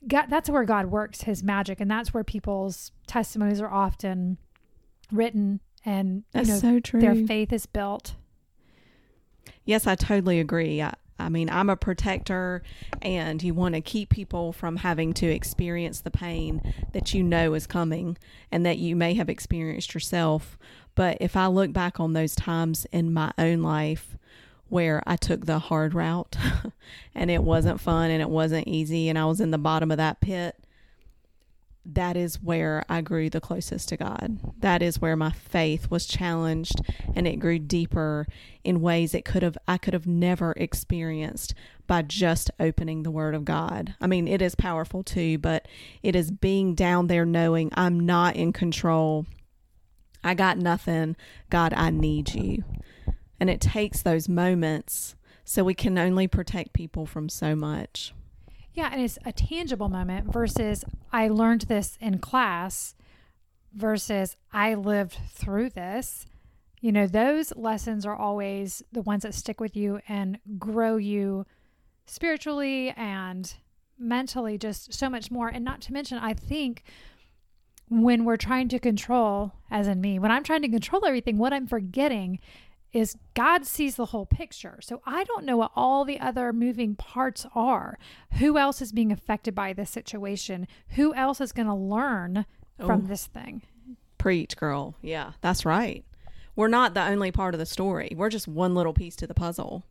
God, 0.07 0.25
that's 0.29 0.49
where 0.49 0.63
God 0.63 0.87
works 0.87 1.21
his 1.21 1.43
magic. 1.43 1.79
And 1.79 1.91
that's 1.91 2.15
where 2.15 2.23
people's 2.23 2.91
testimonies 3.05 3.61
are 3.61 3.71
often 3.71 4.39
written 5.11 5.59
and 5.85 6.23
that's 6.31 6.47
you 6.47 6.53
know, 6.55 6.59
so 6.59 6.79
true. 6.79 6.99
their 6.99 7.15
faith 7.27 7.53
is 7.53 7.67
built. 7.67 8.15
Yes, 9.65 9.85
I 9.85 9.93
totally 9.93 10.39
agree. 10.39 10.81
I, 10.81 10.95
I 11.19 11.29
mean, 11.29 11.49
I'm 11.49 11.69
a 11.69 11.75
protector, 11.75 12.63
and 13.01 13.43
you 13.43 13.53
want 13.53 13.75
to 13.75 13.81
keep 13.81 14.09
people 14.09 14.53
from 14.53 14.77
having 14.77 15.13
to 15.15 15.27
experience 15.27 16.01
the 16.01 16.11
pain 16.11 16.61
that 16.93 17.13
you 17.13 17.23
know 17.23 17.53
is 17.53 17.67
coming 17.67 18.17
and 18.51 18.65
that 18.65 18.77
you 18.77 18.95
may 18.95 19.13
have 19.15 19.29
experienced 19.29 19.93
yourself. 19.93 20.57
But 20.95 21.17
if 21.19 21.35
I 21.35 21.47
look 21.47 21.73
back 21.73 21.99
on 21.99 22.13
those 22.13 22.35
times 22.35 22.85
in 22.91 23.13
my 23.13 23.31
own 23.37 23.61
life 23.61 24.17
where 24.69 25.01
I 25.05 25.15
took 25.15 25.45
the 25.45 25.59
hard 25.59 25.93
route 25.93 26.37
and 27.15 27.31
it 27.31 27.43
wasn't 27.43 27.81
fun 27.81 28.11
and 28.11 28.21
it 28.21 28.29
wasn't 28.29 28.67
easy, 28.67 29.09
and 29.09 29.17
I 29.17 29.25
was 29.25 29.41
in 29.41 29.51
the 29.51 29.57
bottom 29.57 29.91
of 29.91 29.97
that 29.97 30.21
pit, 30.21 30.55
that 31.85 32.17
is 32.17 32.41
where 32.41 32.83
I 32.89 33.01
grew 33.01 33.29
the 33.29 33.41
closest 33.41 33.89
to 33.89 33.97
God. 33.97 34.39
That 34.59 34.81
is 34.81 34.99
where 34.99 35.15
my 35.15 35.31
faith 35.31 35.89
was 35.89 36.05
challenged 36.05 36.81
and 37.15 37.27
it 37.27 37.39
grew 37.39 37.57
deeper 37.57 38.27
in 38.63 38.81
ways 38.81 39.13
it 39.13 39.25
could 39.25 39.43
have 39.43 39.57
I 39.67 39.77
could 39.77 39.93
have 39.93 40.05
never 40.05 40.51
experienced 40.53 41.53
by 41.87 42.03
just 42.03 42.51
opening 42.59 43.03
the 43.03 43.11
word 43.11 43.33
of 43.33 43.45
God. 43.45 43.95
I 43.99 44.07
mean, 44.07 44.27
it 44.27 44.41
is 44.41 44.55
powerful 44.55 45.03
too, 45.03 45.37
but 45.37 45.67
it 46.03 46.15
is 46.15 46.31
being 46.31 46.75
down 46.75 47.07
there 47.07 47.25
knowing 47.25 47.71
I'm 47.73 47.99
not 47.99 48.35
in 48.35 48.53
control. 48.53 49.25
I 50.23 50.33
got 50.33 50.57
nothing. 50.57 51.15
God, 51.49 51.73
I 51.73 51.89
need 51.89 52.35
you. 52.35 52.63
And 53.39 53.49
it 53.49 53.61
takes 53.61 54.01
those 54.01 54.27
moments 54.27 55.15
so 55.45 55.63
we 55.63 55.73
can 55.73 55.97
only 55.97 56.27
protect 56.27 56.73
people 56.73 57.05
from 57.05 57.29
so 57.29 57.55
much. 57.55 58.13
Yeah, 58.79 58.91
and 58.93 59.01
it's 59.01 59.19
a 59.25 59.33
tangible 59.33 59.89
moment 59.89 60.31
versus 60.31 60.85
I 61.11 61.27
learned 61.27 61.63
this 61.63 61.97
in 61.99 62.19
class 62.19 62.95
versus 63.73 64.37
I 64.53 64.75
lived 64.75 65.17
through 65.33 65.71
this. 65.71 66.25
You 66.79 66.93
know, 66.93 67.05
those 67.05 67.53
lessons 67.57 68.05
are 68.05 68.15
always 68.15 68.81
the 68.89 69.01
ones 69.01 69.23
that 69.23 69.33
stick 69.33 69.59
with 69.59 69.75
you 69.75 69.99
and 70.07 70.39
grow 70.57 70.95
you 70.95 71.45
spiritually 72.05 72.93
and 72.95 73.53
mentally 73.97 74.57
just 74.57 74.93
so 74.93 75.09
much 75.09 75.29
more. 75.29 75.49
And 75.49 75.65
not 75.65 75.81
to 75.81 75.91
mention, 75.91 76.17
I 76.17 76.33
think 76.33 76.83
when 77.89 78.23
we're 78.23 78.37
trying 78.37 78.69
to 78.69 78.79
control, 78.79 79.51
as 79.69 79.89
in 79.89 79.99
me, 79.99 80.19
when 80.19 80.31
I'm 80.31 80.45
trying 80.45 80.61
to 80.61 80.69
control 80.69 81.05
everything, 81.05 81.37
what 81.37 81.51
I'm 81.51 81.67
forgetting 81.67 82.39
is 82.91 83.17
God 83.35 83.65
sees 83.65 83.95
the 83.95 84.07
whole 84.07 84.25
picture. 84.25 84.79
So 84.81 85.01
I 85.05 85.23
don't 85.23 85.45
know 85.45 85.57
what 85.57 85.71
all 85.75 86.05
the 86.05 86.19
other 86.19 86.51
moving 86.51 86.95
parts 86.95 87.45
are. 87.53 87.97
Who 88.39 88.57
else 88.57 88.81
is 88.81 88.91
being 88.91 89.11
affected 89.11 89.53
by 89.53 89.73
this 89.73 89.89
situation? 89.89 90.67
Who 90.89 91.13
else 91.13 91.39
is 91.39 91.51
going 91.51 91.67
to 91.67 91.73
learn 91.73 92.45
from 92.77 93.03
oh. 93.05 93.07
this 93.07 93.27
thing? 93.27 93.61
Preach, 94.17 94.57
girl. 94.57 94.95
Yeah, 95.01 95.33
that's 95.41 95.65
right. 95.65 96.03
We're 96.55 96.67
not 96.67 96.93
the 96.93 97.03
only 97.03 97.31
part 97.31 97.53
of 97.53 97.59
the 97.59 97.65
story. 97.65 98.13
We're 98.15 98.29
just 98.29 98.47
one 98.47 98.75
little 98.75 98.93
piece 98.93 99.15
to 99.17 99.27
the 99.27 99.33
puzzle. 99.33 99.83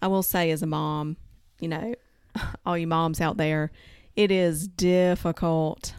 I 0.00 0.06
will 0.08 0.22
say, 0.22 0.50
as 0.50 0.62
a 0.62 0.66
mom, 0.66 1.16
you 1.60 1.68
know, 1.68 1.94
all 2.66 2.78
you 2.78 2.86
moms 2.86 3.20
out 3.20 3.36
there, 3.36 3.72
it 4.14 4.30
is 4.30 4.68
difficult 4.68 5.94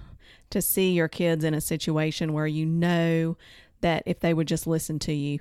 to 0.49 0.61
see 0.61 0.93
your 0.93 1.07
kids 1.07 1.43
in 1.43 1.53
a 1.53 1.61
situation 1.61 2.33
where 2.33 2.47
you 2.47 2.65
know 2.65 3.35
that 3.81 4.03
if 4.05 4.19
they 4.19 4.33
would 4.33 4.47
just 4.47 4.67
listen 4.67 4.99
to 4.99 5.13
you, 5.13 5.39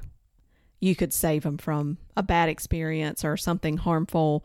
you 0.81 0.95
could 0.95 1.13
save 1.13 1.43
them 1.43 1.59
from 1.59 1.99
a 2.17 2.23
bad 2.23 2.49
experience 2.49 3.25
or 3.25 3.37
something 3.37 3.79
harmful. 3.79 4.45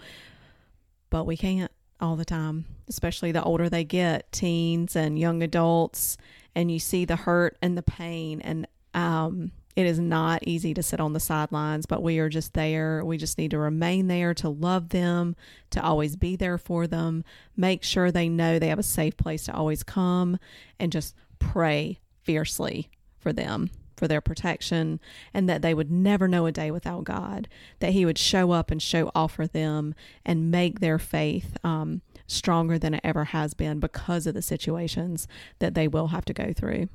But 1.10 1.26
we 1.26 1.38
can't 1.38 1.72
all 2.00 2.16
the 2.16 2.26
time, 2.26 2.66
especially 2.88 3.32
the 3.32 3.44
older 3.44 3.70
they 3.70 3.84
get, 3.84 4.32
teens 4.32 4.96
and 4.96 5.20
young 5.20 5.44
adults, 5.44 6.18
and 6.56 6.72
you 6.72 6.80
see 6.80 7.06
the 7.06 7.16
hurt 7.16 7.58
and 7.62 7.78
the 7.78 7.84
pain. 7.84 8.42
And 8.42 8.68
um, 8.94 9.52
it 9.76 9.86
is 9.86 10.00
not 10.00 10.44
easy 10.48 10.74
to 10.74 10.84
sit 10.84 11.00
on 11.00 11.14
the 11.14 11.20
sidelines, 11.20 11.86
but 11.86 12.02
we 12.02 12.20
are 12.20 12.30
just 12.30 12.54
there. 12.54 13.04
We 13.06 13.18
just 13.18 13.38
need 13.38 13.52
to 13.52 13.60
remain 13.60 14.08
there 14.08 14.34
to 14.36 14.50
love 14.50 14.90
them, 14.90 15.36
to 15.72 15.84
always 15.84 16.16
be 16.16 16.36
there 16.36 16.58
for 16.58 16.88
them, 16.88 17.24
make 17.56 17.84
sure 17.84 18.12
they 18.12 18.30
know 18.30 18.58
they 18.58 18.70
have 18.70 18.80
a 18.80 18.84
safe 18.84 19.16
place 19.18 19.46
to 19.46 19.54
always 19.54 19.84
come, 19.84 20.40
and 20.80 20.92
just 20.92 21.16
pray 21.40 22.00
fiercely 22.24 22.90
for 23.20 23.34
them 23.34 23.70
for 24.02 24.08
their 24.08 24.20
protection 24.20 25.00
and 25.32 25.48
that 25.48 25.62
they 25.62 25.76
would 25.76 25.92
never 25.92 26.28
know 26.28 26.48
a 26.48 26.52
day 26.52 26.72
without 26.72 27.04
God, 27.04 27.48
that 27.82 27.92
He 27.92 28.04
would 28.04 28.18
show 28.18 28.50
up 28.50 28.72
and 28.72 28.82
show 28.82 29.12
off 29.14 29.34
for 29.34 29.46
them 29.46 29.94
and 30.26 30.50
make 30.50 30.80
their 30.80 30.98
faith 30.98 31.56
um, 31.64 32.02
stronger 32.26 32.80
than 32.80 32.96
it 32.96 33.02
ever 33.04 33.26
has 33.26 33.54
been 33.54 33.80
because 33.80 34.26
of 34.26 34.34
the 34.34 34.42
situations 34.42 35.28
that 35.60 35.76
they 35.76 35.88
will 35.88 36.08
have 36.08 36.26
to 36.26 36.34
go 36.34 36.52
through. 36.52 36.90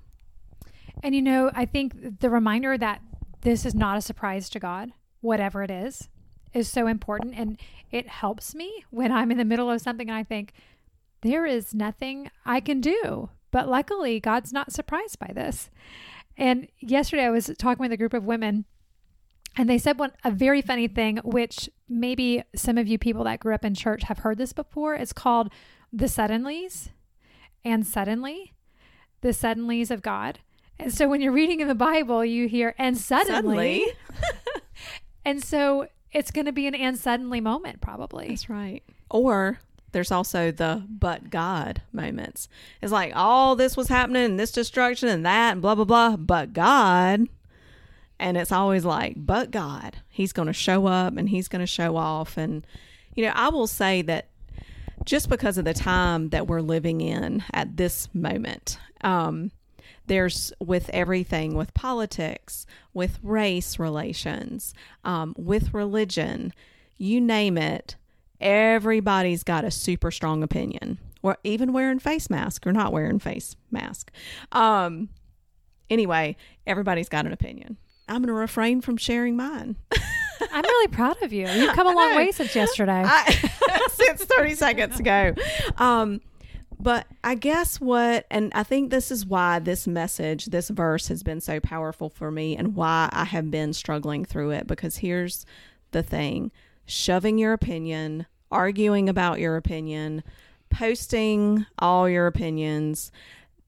And 1.01 1.15
you 1.15 1.23
know, 1.23 1.53
I 1.55 1.65
think 1.65 2.19
the 2.19 2.29
reminder 2.29 2.77
that 2.77 3.03
this 3.43 3.65
is 3.65 3.73
not 3.73 3.97
a 3.97 4.01
surprise 4.01 4.51
to 4.51 4.59
God, 4.59 4.91
whatever 5.21 5.63
it 5.63 5.71
is, 5.71 6.09
is 6.53 6.69
so 6.69 6.89
important. 6.89 7.35
And 7.37 7.57
it 7.93 8.09
helps 8.09 8.53
me 8.53 8.85
when 8.91 9.13
I'm 9.13 9.31
in 9.31 9.39
the 9.39 9.45
middle 9.45 9.71
of 9.71 9.81
something 9.81 10.09
and 10.09 10.19
I 10.19 10.25
think, 10.25 10.53
there 11.21 11.47
is 11.47 11.73
nothing 11.73 12.31
I 12.45 12.59
can 12.59 12.81
do. 12.81 13.31
But 13.53 13.69
luckily, 13.69 14.21
God's 14.21 14.53
not 14.53 14.73
surprised 14.73 15.19
by 15.19 15.31
this. 15.35 15.71
And 16.37 16.69
yesterday 16.81 17.25
I 17.25 17.31
was 17.31 17.51
talking 17.59 17.83
with 17.83 17.93
a 17.93 17.97
group 17.97 18.15
of 18.15 18.25
women 18.25 18.67
and 19.57 19.71
they 19.71 19.79
said 19.79 19.99
one 19.99 20.13
a 20.23 20.31
very 20.31 20.61
funny 20.61 20.87
thing, 20.87 21.19
which 21.25 21.71
maybe 21.89 22.43
some 22.55 22.77
of 22.77 22.87
you 22.87 22.99
people 22.99 23.25
that 23.25 23.41
grew 23.41 23.55
up 23.55 23.65
in 23.65 23.75
church 23.75 24.03
have 24.05 24.19
heard 24.19 24.39
this 24.39 24.53
before. 24.53 24.95
It's 24.95 25.13
called 25.13 25.51
the 25.93 26.07
suddenlies 26.07 26.91
and 27.65 27.87
suddenly, 27.87 28.53
the 29.23 29.31
suddenlies 29.31 29.91
of 29.91 30.03
God. 30.03 30.41
And 30.79 30.93
so 30.93 31.09
when 31.09 31.23
you're 31.23 31.33
reading 31.33 31.61
in 31.61 31.69
the 31.69 31.75
Bible, 31.75 32.23
you 32.23 32.49
hear 32.49 32.75
and 32.77 32.99
suddenly. 32.99 33.81
suddenly. 33.81 33.87
and 35.25 35.43
so 35.43 35.89
it's 36.13 36.31
going 36.31 36.45
to 36.45 36.53
be 36.53 36.67
an 36.67 36.75
and 36.75 36.99
suddenly 36.99 37.41
moment, 37.41 37.81
probably. 37.81 38.29
That's 38.29 38.51
right. 38.51 38.83
Or 39.09 39.61
there's 39.97 40.13
also 40.13 40.51
the 40.51 40.85
but 40.91 41.31
God 41.31 41.81
moments. 41.91 42.51
It's 42.83 42.93
like 42.93 43.13
all 43.17 43.57
this 43.57 43.79
was 43.79 43.89
happening, 43.89 44.37
this 44.37 44.53
destruction 44.53 45.09
and 45.09 45.25
that, 45.25 45.53
and 45.53 45.63
blah, 45.63 45.75
blah, 45.75 45.87
blah, 45.87 46.17
but 46.17 46.53
God. 46.53 47.27
And 48.19 48.37
it's 48.37 48.53
always 48.53 48.85
like, 48.85 49.15
but 49.17 49.51
God, 49.51 49.97
He's 50.11 50.35
going 50.35 50.49
to 50.49 50.53
show 50.53 50.85
up 50.85 51.17
and 51.17 51.31
He's 51.31 51.49
going 51.49 51.61
to 51.61 51.67
show 51.67 51.97
off. 51.97 52.37
And, 52.37 52.67
you 53.15 53.25
know, 53.25 53.33
I 53.35 53.49
will 53.49 53.67
say 53.67 54.03
that 54.03 54.29
just 55.07 55.31
because 55.31 55.57
of 55.57 55.65
the 55.65 55.73
time 55.73 56.29
that 56.29 56.47
we're 56.47 56.61
living 56.61 57.01
in 57.01 57.43
at 57.55 57.79
this 57.79 58.15
moment, 58.15 58.79
um, 59.01 59.51
there's 60.09 60.53
with 60.61 60.91
everything 60.91 61.55
with 61.55 61.73
politics, 61.73 62.67
with 62.93 63.19
race 63.23 63.79
relations, 63.79 64.75
um, 65.05 65.35
with 65.39 65.73
religion, 65.73 66.53
you 66.99 67.19
name 67.19 67.57
it, 67.57 67.97
everybody's 68.41 69.43
got 69.43 69.65
a 69.65 69.71
super 69.71 70.11
strong 70.11 70.43
opinion. 70.43 70.99
Or 71.23 71.39
even 71.43 71.73
wearing 71.73 71.99
face 71.99 72.31
mask 72.31 72.67
or 72.67 72.73
not 72.73 72.93
wearing 72.93 73.19
face 73.19 73.57
mask. 73.71 74.11
Um 74.53 75.09
anyway, 75.91 76.37
everybody's 76.67 77.09
got 77.09 77.27
an 77.27 77.33
opinion. 77.33 77.77
I'm 78.09 78.19
going 78.19 78.29
to 78.29 78.35
refrain 78.35 78.81
from 78.81 78.97
sharing 78.97 79.37
mine. 79.37 79.77
I'm 80.53 80.63
really 80.63 80.89
proud 80.89 81.21
of 81.23 81.33
you. 81.33 81.49
You've 81.55 81.75
come 81.75 81.87
a 81.87 81.93
long 81.93 82.15
way 82.17 82.31
since 82.31 82.55
yesterday. 82.55 83.03
I, 83.05 83.51
since 83.93 84.25
30 84.25 84.55
seconds 84.55 85.01
ago. 85.01 85.35
Um, 85.77 86.21
but 86.79 87.07
I 87.25 87.35
guess 87.35 87.81
what, 87.81 88.27
and 88.31 88.53
I 88.55 88.63
think 88.63 88.91
this 88.91 89.11
is 89.11 89.27
why 89.27 89.59
this 89.59 89.87
message, 89.87 90.47
this 90.47 90.69
verse 90.69 91.09
has 91.09 91.23
been 91.23 91.41
so 91.41 91.59
powerful 91.59 92.11
for 92.11 92.31
me 92.31 92.57
and 92.57 92.77
why 92.77 93.09
I 93.13 93.25
have 93.25 93.51
been 93.51 93.73
struggling 93.73 94.25
through 94.25 94.51
it. 94.51 94.67
Because 94.67 94.99
here's 94.99 95.47
the 95.91 96.03
thing 96.03 96.53
shoving 96.87 97.39
your 97.39 97.53
opinion, 97.53 98.27
arguing 98.51 99.09
about 99.09 99.41
your 99.41 99.57
opinion, 99.57 100.23
posting 100.71 101.67
all 101.79 102.09
your 102.09 102.27
opinions, 102.27 103.11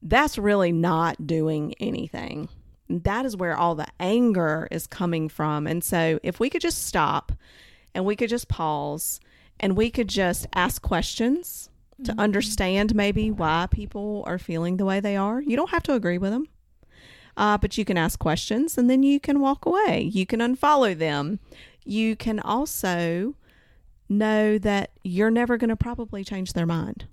that's 0.03 0.39
really 0.39 0.73
not 0.73 1.27
doing 1.27 1.75
anything. 1.81 2.49
That 2.89 3.27
is 3.27 3.37
where 3.37 3.57
all 3.57 3.75
the 3.75 3.89
anger 4.01 4.69
is 4.71 4.87
coming 4.87 5.29
from. 5.29 5.67
And 5.67 5.85
so 5.85 6.19
if 6.23 6.41
we 6.41 6.49
could 6.49 6.63
just 6.63 6.87
stop 6.87 7.33
and 7.95 8.05
we 8.05 8.17
could 8.17 8.31
just 8.31 8.49
pause 8.49 9.21
and 9.61 9.77
we 9.77 9.91
could 9.91 10.09
just 10.09 10.47
ask 10.55 10.81
questions 10.81 11.69
to 12.05 12.13
mm-hmm. 12.13 12.21
understand 12.21 12.95
maybe 12.95 13.31
why 13.31 13.67
people 13.71 14.23
are 14.27 14.39
feeling 14.39 14.77
the 14.77 14.85
way 14.85 15.01
they 15.01 15.17
are. 15.17 15.41
You 15.41 15.57
don't 15.57 15.71
have 15.71 15.83
to 15.85 15.95
agree 15.95 16.19
with 16.19 16.31
them, 16.31 16.47
uh, 17.37 17.59
but 17.59 17.77
you 17.77 17.85
can 17.85 17.99
ask 17.99 18.19
questions 18.19 18.79
and 18.79 18.89
then 18.89 19.03
you 19.03 19.19
can 19.19 19.41
walk 19.41 19.67
away. 19.67 20.03
You 20.13 20.25
can 20.25 20.41
unfollow 20.41 20.97
them. 20.97 21.41
You 21.89 22.17
can 22.17 22.39
also 22.39 23.35
know 24.11 24.59
that 24.59 24.91
you're 25.03 25.31
never 25.31 25.57
going 25.57 25.71
to 25.71 25.77
probably 25.77 26.23
change 26.23 26.53
their 26.53 26.67
mind. 26.67 27.07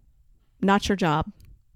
Not 0.62 0.90
your 0.90 0.98
job. 0.98 1.32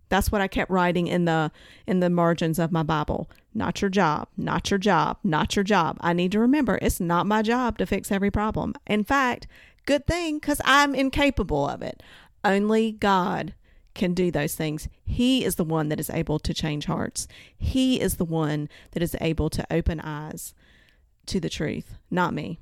That's 0.09 0.33
what 0.33 0.41
I 0.41 0.49
kept 0.49 0.69
writing 0.69 1.07
in 1.07 1.23
the 1.23 1.49
in 1.87 2.01
the 2.01 2.09
margins 2.09 2.59
of 2.59 2.73
my 2.73 2.83
Bible. 2.83 3.31
Not 3.53 3.81
your 3.81 3.87
job, 3.87 4.27
not 4.35 4.69
your 4.69 4.79
job, 4.79 5.17
not 5.23 5.55
your 5.55 5.63
job. 5.63 5.97
I 6.01 6.11
need 6.11 6.33
to 6.33 6.39
remember 6.39 6.77
it's 6.81 6.99
not 6.99 7.25
my 7.25 7.41
job 7.41 7.77
to 7.77 7.85
fix 7.85 8.11
every 8.11 8.31
problem. 8.31 8.73
In 8.85 9.05
fact, 9.05 9.47
good 9.85 10.05
thing 10.05 10.41
cuz 10.41 10.59
I'm 10.65 10.93
incapable 10.93 11.69
of 11.69 11.81
it. 11.81 12.03
Only 12.43 12.91
God 12.91 13.53
can 13.93 14.13
do 14.13 14.29
those 14.29 14.55
things. 14.55 14.89
He 15.05 15.45
is 15.45 15.55
the 15.55 15.63
one 15.63 15.87
that 15.87 16.01
is 16.01 16.09
able 16.09 16.39
to 16.39 16.53
change 16.53 16.83
hearts. 16.83 17.29
He 17.57 18.01
is 18.01 18.17
the 18.17 18.25
one 18.25 18.67
that 18.91 19.01
is 19.01 19.15
able 19.21 19.49
to 19.51 19.65
open 19.71 20.01
eyes 20.01 20.53
to 21.27 21.39
the 21.39 21.49
truth, 21.49 21.95
not 22.11 22.33
me. 22.33 22.59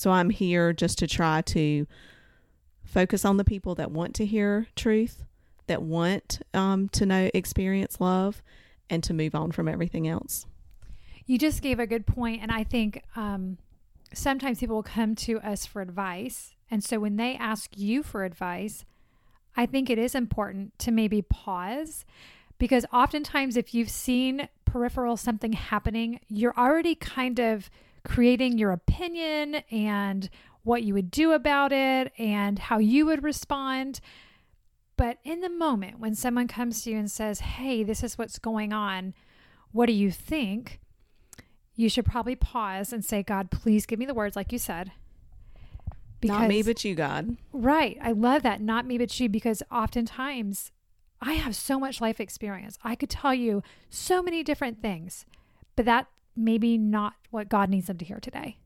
So 0.00 0.12
I'm 0.12 0.30
here 0.30 0.72
just 0.72 0.96
to 1.00 1.06
try 1.06 1.42
to 1.42 1.86
focus 2.82 3.26
on 3.26 3.36
the 3.36 3.44
people 3.44 3.74
that 3.74 3.90
want 3.90 4.14
to 4.14 4.24
hear 4.24 4.66
truth, 4.74 5.24
that 5.66 5.82
want 5.82 6.40
um, 6.54 6.88
to 6.92 7.04
know, 7.04 7.30
experience 7.34 8.00
love, 8.00 8.40
and 8.88 9.04
to 9.04 9.12
move 9.12 9.34
on 9.34 9.52
from 9.52 9.68
everything 9.68 10.08
else. 10.08 10.46
You 11.26 11.36
just 11.36 11.60
gave 11.60 11.78
a 11.78 11.86
good 11.86 12.06
point, 12.06 12.40
and 12.40 12.50
I 12.50 12.64
think 12.64 13.02
um, 13.14 13.58
sometimes 14.14 14.60
people 14.60 14.76
will 14.76 14.82
come 14.82 15.14
to 15.16 15.38
us 15.40 15.66
for 15.66 15.82
advice, 15.82 16.54
and 16.70 16.82
so 16.82 16.98
when 16.98 17.16
they 17.16 17.34
ask 17.34 17.76
you 17.76 18.02
for 18.02 18.24
advice, 18.24 18.86
I 19.54 19.66
think 19.66 19.90
it 19.90 19.98
is 19.98 20.14
important 20.14 20.78
to 20.78 20.90
maybe 20.90 21.20
pause 21.20 22.06
because 22.56 22.86
oftentimes, 22.90 23.54
if 23.54 23.74
you've 23.74 23.90
seen 23.90 24.48
peripheral 24.64 25.18
something 25.18 25.52
happening, 25.52 26.20
you're 26.26 26.56
already 26.56 26.94
kind 26.94 27.38
of 27.38 27.68
creating 28.04 28.58
your 28.58 28.72
opinion 28.72 29.56
and 29.70 30.28
what 30.62 30.82
you 30.82 30.94
would 30.94 31.10
do 31.10 31.32
about 31.32 31.72
it 31.72 32.12
and 32.18 32.58
how 32.58 32.78
you 32.78 33.06
would 33.06 33.22
respond. 33.22 34.00
But 34.96 35.18
in 35.24 35.40
the 35.40 35.48
moment 35.48 35.98
when 35.98 36.14
someone 36.14 36.48
comes 36.48 36.82
to 36.82 36.90
you 36.90 36.98
and 36.98 37.10
says, 37.10 37.40
Hey, 37.40 37.82
this 37.82 38.02
is 38.02 38.18
what's 38.18 38.38
going 38.38 38.72
on, 38.72 39.14
what 39.72 39.86
do 39.86 39.92
you 39.92 40.10
think? 40.10 40.80
You 41.74 41.88
should 41.88 42.04
probably 42.04 42.36
pause 42.36 42.92
and 42.92 43.04
say, 43.04 43.22
God, 43.22 43.50
please 43.50 43.86
give 43.86 43.98
me 43.98 44.04
the 44.04 44.14
words, 44.14 44.36
like 44.36 44.52
you 44.52 44.58
said. 44.58 44.92
Because, 46.20 46.40
Not 46.40 46.48
me, 46.48 46.62
but 46.62 46.84
you, 46.84 46.94
God. 46.94 47.38
Right. 47.52 47.96
I 48.02 48.12
love 48.12 48.42
that. 48.42 48.60
Not 48.60 48.84
me, 48.84 48.98
but 48.98 49.18
you, 49.18 49.30
because 49.30 49.62
oftentimes 49.72 50.72
I 51.22 51.34
have 51.34 51.56
so 51.56 51.78
much 51.78 52.00
life 52.00 52.20
experience. 52.20 52.78
I 52.84 52.94
could 52.94 53.08
tell 53.08 53.32
you 53.32 53.62
so 53.88 54.22
many 54.22 54.42
different 54.42 54.82
things, 54.82 55.24
but 55.76 55.86
that 55.86 56.08
maybe 56.36 56.78
not 56.78 57.14
what 57.30 57.48
God 57.48 57.68
needs 57.70 57.86
them 57.86 57.98
to 57.98 58.04
hear 58.04 58.20
today. 58.20 58.56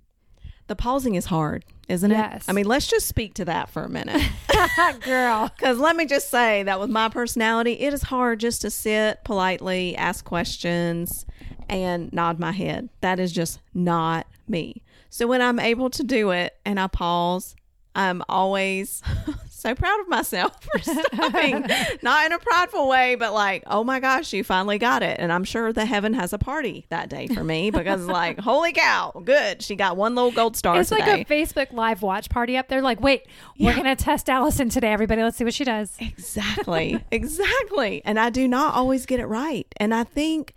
The 0.67 0.77
pausing 0.77 1.15
is 1.15 1.27
hard, 1.27 1.65
isn't 1.89 2.11
it? 2.11 2.15
Yes. 2.15 2.47
I 2.49 2.53
mean, 2.53 2.67
let's 2.67 2.87
just 2.87 3.07
speak 3.07 3.35
to 3.35 3.45
that 3.45 3.69
for 3.69 3.83
a 3.85 3.89
minute. 3.89 4.23
Girl. 5.03 5.51
Because 5.59 5.79
let 5.79 5.95
me 5.97 6.07
just 6.07 6.31
say 6.31 6.63
that 6.63 6.81
with 6.81 6.91
my 6.91 7.09
personality, 7.09 7.73
it 7.73 7.93
is 7.93 8.03
hard 8.03 8.41
just 8.41 8.63
to 8.63 8.71
sit 8.71 9.23
politely, 9.25 9.95
ask 9.97 10.25
questions, 10.25 11.27
and 11.69 12.13
nod 12.13 12.39
my 12.39 12.53
head. 12.53 12.89
That 13.01 13.19
is 13.19 13.31
just 13.33 13.61
not 13.75 14.27
me. 14.49 14.83
So 15.11 15.27
when 15.27 15.43
I'm 15.43 15.61
able 15.61 15.91
to 15.91 16.03
do 16.03 16.31
it 16.31 16.55
and 16.65 16.81
I 16.81 16.87
pause, 16.87 17.55
I'm 17.95 18.23
always 18.29 19.03
so 19.65 19.75
proud 19.75 19.99
of 20.01 20.09
myself 20.09 20.63
for 20.73 20.79
stopping. 20.79 21.67
Not 22.03 22.27
in 22.27 22.33
a 22.33 22.39
prideful 22.39 22.87
way, 22.87 23.15
but 23.15 23.33
like, 23.33 23.65
oh 23.67 23.83
my 23.83 23.99
gosh, 23.99 24.33
you 24.33 24.45
finally 24.45 24.79
got 24.79 25.03
it. 25.03 25.19
And 25.19 25.33
I'm 25.33 25.45
sure 25.45 25.73
the 25.73 25.87
heaven 25.87 26.13
has 26.15 26.33
a 26.33 26.39
party 26.39 26.85
that 26.91 27.09
day 27.09 27.29
for 27.29 27.43
me 27.43 27.71
because, 27.71 28.07
like, 28.07 28.39
holy 28.41 28.73
cow, 28.73 29.23
good. 29.25 29.63
She 29.63 29.75
got 29.75 29.97
one 29.97 30.15
little 30.15 30.33
gold 30.33 30.57
star. 30.57 30.79
It's 30.79 30.91
today. 30.91 31.07
like 31.07 31.31
a 31.31 31.35
Facebook 31.35 31.73
live 31.73 32.03
watch 32.03 32.29
party 32.29 32.57
up 32.57 32.69
there. 32.69 32.83
Like, 32.83 33.01
wait, 33.01 33.27
we're 33.59 33.75
yeah. 33.75 33.95
to 33.95 33.97
test 33.97 34.29
Allison 34.29 34.69
today, 34.69 34.93
everybody. 34.93 35.23
Let's 35.23 35.39
see 35.39 35.45
what 35.45 35.55
she 35.55 35.65
does. 35.65 35.97
Exactly. 35.99 37.03
exactly. 37.11 38.03
And 38.05 38.21
I 38.21 38.29
do 38.29 38.47
not 38.47 38.75
always 38.75 39.07
get 39.07 39.19
it 39.19 39.27
right. 39.27 39.67
And 39.79 39.95
I 39.95 40.05
think 40.05 40.53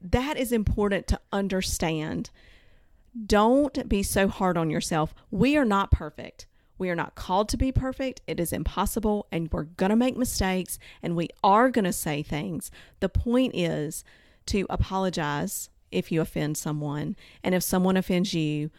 that 0.00 0.36
is 0.36 0.50
important 0.50 1.06
to 1.08 1.20
understand 1.32 2.30
don't 3.26 3.88
be 3.88 4.02
so 4.02 4.26
hard 4.26 4.56
on 4.56 4.70
yourself. 4.70 5.14
We 5.30 5.56
are 5.56 5.64
not 5.64 5.90
perfect. 5.90 6.46
We 6.82 6.90
are 6.90 6.96
not 6.96 7.14
called 7.14 7.48
to 7.50 7.56
be 7.56 7.70
perfect. 7.70 8.22
It 8.26 8.40
is 8.40 8.52
impossible, 8.52 9.28
and 9.30 9.48
we're 9.52 9.62
going 9.62 9.90
to 9.90 9.96
make 9.96 10.16
mistakes, 10.16 10.80
and 11.00 11.14
we 11.14 11.28
are 11.44 11.70
going 11.70 11.84
to 11.84 11.92
say 11.92 12.24
things. 12.24 12.72
The 12.98 13.08
point 13.08 13.54
is 13.54 14.02
to 14.46 14.66
apologize 14.68 15.70
if 15.92 16.10
you 16.10 16.20
offend 16.20 16.56
someone, 16.56 17.14
and 17.44 17.54
if 17.54 17.62
someone 17.62 17.96
offends 17.96 18.34
you, 18.34 18.72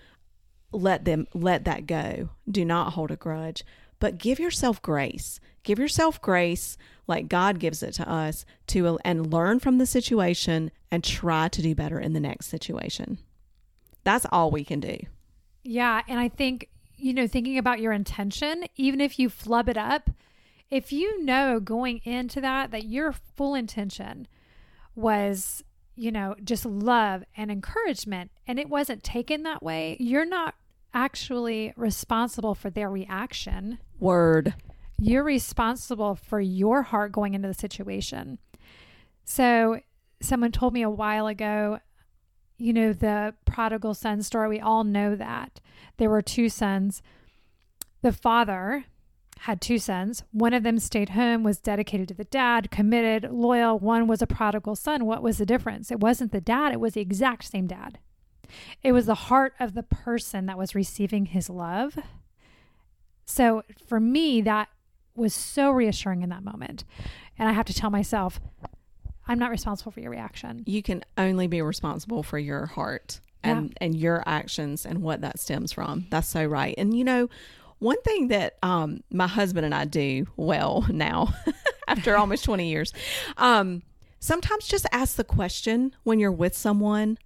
let 0.73 1.05
them 1.05 1.27
let 1.33 1.63
that 1.63 1.87
go. 1.87 2.27
Do 2.51 2.65
not 2.65 2.91
hold 2.91 3.09
a 3.09 3.15
grudge, 3.15 3.63
but 4.01 4.17
give 4.17 4.37
yourself 4.37 4.81
grace. 4.81 5.39
Give 5.63 5.79
yourself 5.79 6.21
grace 6.21 6.75
like 7.07 7.29
God 7.29 7.57
gives 7.57 7.81
it 7.81 7.93
to 7.93 8.09
us 8.11 8.43
to 8.67 8.99
and 9.05 9.31
learn 9.31 9.61
from 9.61 9.77
the 9.77 9.85
situation 9.85 10.71
and 10.91 11.05
try 11.05 11.47
to 11.47 11.61
do 11.61 11.73
better 11.73 12.01
in 12.01 12.11
the 12.11 12.19
next 12.19 12.47
situation. 12.47 13.19
That's 14.03 14.25
all 14.29 14.51
we 14.51 14.65
can 14.65 14.81
do. 14.81 14.97
Yeah. 15.63 16.01
And 16.09 16.19
I 16.19 16.27
think, 16.27 16.67
you 16.97 17.13
know, 17.13 17.27
thinking 17.27 17.57
about 17.57 17.79
your 17.79 17.91
intention, 17.91 18.65
even 18.75 19.01
if 19.01 19.19
you 19.19 19.29
flub 19.29 19.69
it 19.69 19.77
up, 19.77 20.09
if 20.69 20.91
you 20.91 21.23
know 21.23 21.59
going 21.59 22.01
into 22.03 22.41
that 22.41 22.71
that 22.71 22.85
your 22.85 23.11
full 23.11 23.55
intention 23.55 24.27
was, 24.95 25.63
you 25.95 26.11
know, 26.11 26.35
just 26.43 26.65
love 26.65 27.23
and 27.37 27.51
encouragement 27.51 28.31
and 28.47 28.59
it 28.59 28.69
wasn't 28.69 29.03
taken 29.03 29.43
that 29.43 29.61
way, 29.61 29.97
you're 29.99 30.25
not 30.25 30.55
actually 30.93 31.73
responsible 31.75 32.55
for 32.55 32.69
their 32.69 32.89
reaction. 32.89 33.79
Word. 33.99 34.53
You're 34.99 35.23
responsible 35.23 36.15
for 36.15 36.39
your 36.39 36.83
heart 36.83 37.11
going 37.11 37.33
into 37.33 37.47
the 37.47 37.53
situation. 37.53 38.39
So, 39.25 39.79
someone 40.21 40.51
told 40.51 40.73
me 40.73 40.81
a 40.81 40.89
while 40.89 41.27
ago 41.27 41.79
you 42.57 42.73
know, 42.73 42.93
the 42.93 43.33
prodigal 43.45 43.93
son 43.93 44.21
story, 44.21 44.49
we 44.49 44.59
all 44.59 44.83
know 44.83 45.15
that. 45.15 45.59
There 45.97 46.09
were 46.09 46.21
two 46.21 46.49
sons. 46.49 47.01
The 48.01 48.11
father 48.11 48.85
had 49.39 49.59
two 49.59 49.79
sons. 49.79 50.23
One 50.31 50.53
of 50.53 50.63
them 50.63 50.79
stayed 50.79 51.09
home, 51.09 51.43
was 51.43 51.59
dedicated 51.59 52.07
to 52.09 52.13
the 52.13 52.23
dad, 52.23 52.71
committed, 52.71 53.31
loyal. 53.31 53.77
One 53.77 54.07
was 54.07 54.21
a 54.21 54.27
prodigal 54.27 54.75
son. 54.75 55.05
What 55.05 55.21
was 55.21 55.37
the 55.37 55.45
difference? 55.45 55.91
It 55.91 55.99
wasn't 55.99 56.31
the 56.31 56.41
dad, 56.41 56.71
it 56.71 56.79
was 56.79 56.93
the 56.93 57.01
exact 57.01 57.43
same 57.43 57.67
dad. 57.67 57.99
It 58.81 58.91
was 58.91 59.05
the 59.05 59.15
heart 59.15 59.53
of 59.59 59.73
the 59.73 59.83
person 59.83 60.45
that 60.45 60.57
was 60.57 60.75
receiving 60.75 61.27
his 61.27 61.49
love. 61.49 61.97
So 63.25 63.63
for 63.87 63.99
me, 63.99 64.41
that 64.41 64.69
was 65.15 65.33
so 65.33 65.71
reassuring 65.71 66.21
in 66.21 66.29
that 66.29 66.43
moment. 66.43 66.83
And 67.37 67.49
I 67.49 67.53
have 67.53 67.65
to 67.65 67.73
tell 67.73 67.89
myself, 67.89 68.39
I'm 69.27 69.39
not 69.39 69.51
responsible 69.51 69.91
for 69.91 69.99
your 69.99 70.11
reaction. 70.11 70.63
You 70.65 70.83
can 70.83 71.03
only 71.17 71.47
be 71.47 71.61
responsible 71.61 72.23
for 72.23 72.37
your 72.37 72.65
heart 72.65 73.19
and 73.43 73.69
yeah. 73.69 73.77
and 73.81 73.95
your 73.95 74.23
actions 74.25 74.85
and 74.85 75.01
what 75.01 75.21
that 75.21 75.39
stems 75.39 75.71
from. 75.71 76.07
That's 76.09 76.27
so 76.27 76.45
right. 76.45 76.75
And 76.77 76.97
you 76.97 77.03
know, 77.03 77.29
one 77.79 78.01
thing 78.01 78.29
that 78.29 78.57
um, 78.63 79.03
my 79.11 79.27
husband 79.27 79.65
and 79.65 79.75
I 79.75 79.85
do 79.85 80.27
well 80.35 80.85
now, 80.89 81.33
after 81.87 82.17
almost 82.17 82.43
20 82.43 82.69
years, 82.69 82.93
um, 83.37 83.83
sometimes 84.19 84.67
just 84.67 84.85
ask 84.91 85.15
the 85.15 85.23
question 85.23 85.95
when 86.03 86.19
you're 86.19 86.31
with 86.31 86.55
someone. 86.55 87.17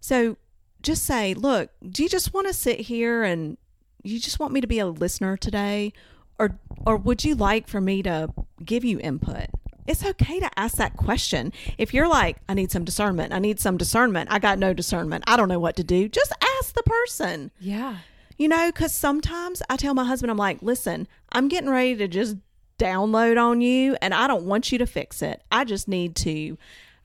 So 0.00 0.36
just 0.82 1.04
say, 1.04 1.34
"Look, 1.34 1.70
do 1.88 2.02
you 2.02 2.08
just 2.08 2.34
want 2.34 2.46
to 2.46 2.52
sit 2.52 2.80
here 2.80 3.22
and 3.24 3.56
you 4.02 4.20
just 4.20 4.38
want 4.38 4.52
me 4.52 4.60
to 4.60 4.66
be 4.66 4.78
a 4.78 4.86
listener 4.86 5.36
today 5.36 5.92
or 6.38 6.58
or 6.86 6.96
would 6.96 7.24
you 7.24 7.34
like 7.34 7.68
for 7.68 7.80
me 7.80 8.02
to 8.02 8.32
give 8.64 8.84
you 8.84 8.98
input? 9.00 9.46
It's 9.86 10.04
okay 10.04 10.40
to 10.40 10.50
ask 10.58 10.76
that 10.76 10.96
question. 10.96 11.52
If 11.78 11.92
you're 11.92 12.08
like, 12.08 12.38
I 12.48 12.54
need 12.54 12.70
some 12.70 12.84
discernment, 12.84 13.32
I 13.32 13.38
need 13.38 13.60
some 13.60 13.76
discernment, 13.76 14.30
I 14.32 14.38
got 14.38 14.58
no 14.58 14.72
discernment, 14.72 15.24
I 15.26 15.36
don't 15.36 15.48
know 15.48 15.58
what 15.58 15.76
to 15.76 15.84
do, 15.84 16.08
just 16.08 16.32
ask 16.58 16.74
the 16.74 16.82
person. 16.82 17.50
Yeah. 17.60 17.98
You 18.38 18.48
know, 18.48 18.70
because 18.72 18.92
sometimes 18.92 19.62
I 19.68 19.76
tell 19.76 19.94
my 19.94 20.04
husband, 20.04 20.30
I'm 20.30 20.36
like, 20.36 20.62
listen, 20.62 21.06
I'm 21.32 21.48
getting 21.48 21.70
ready 21.70 21.96
to 21.96 22.08
just 22.08 22.36
download 22.78 23.40
on 23.40 23.60
you 23.60 23.96
and 24.02 24.12
I 24.12 24.26
don't 24.26 24.44
want 24.44 24.72
you 24.72 24.78
to 24.78 24.86
fix 24.86 25.22
it. 25.22 25.42
I 25.52 25.64
just 25.64 25.86
need 25.86 26.16
to 26.16 26.58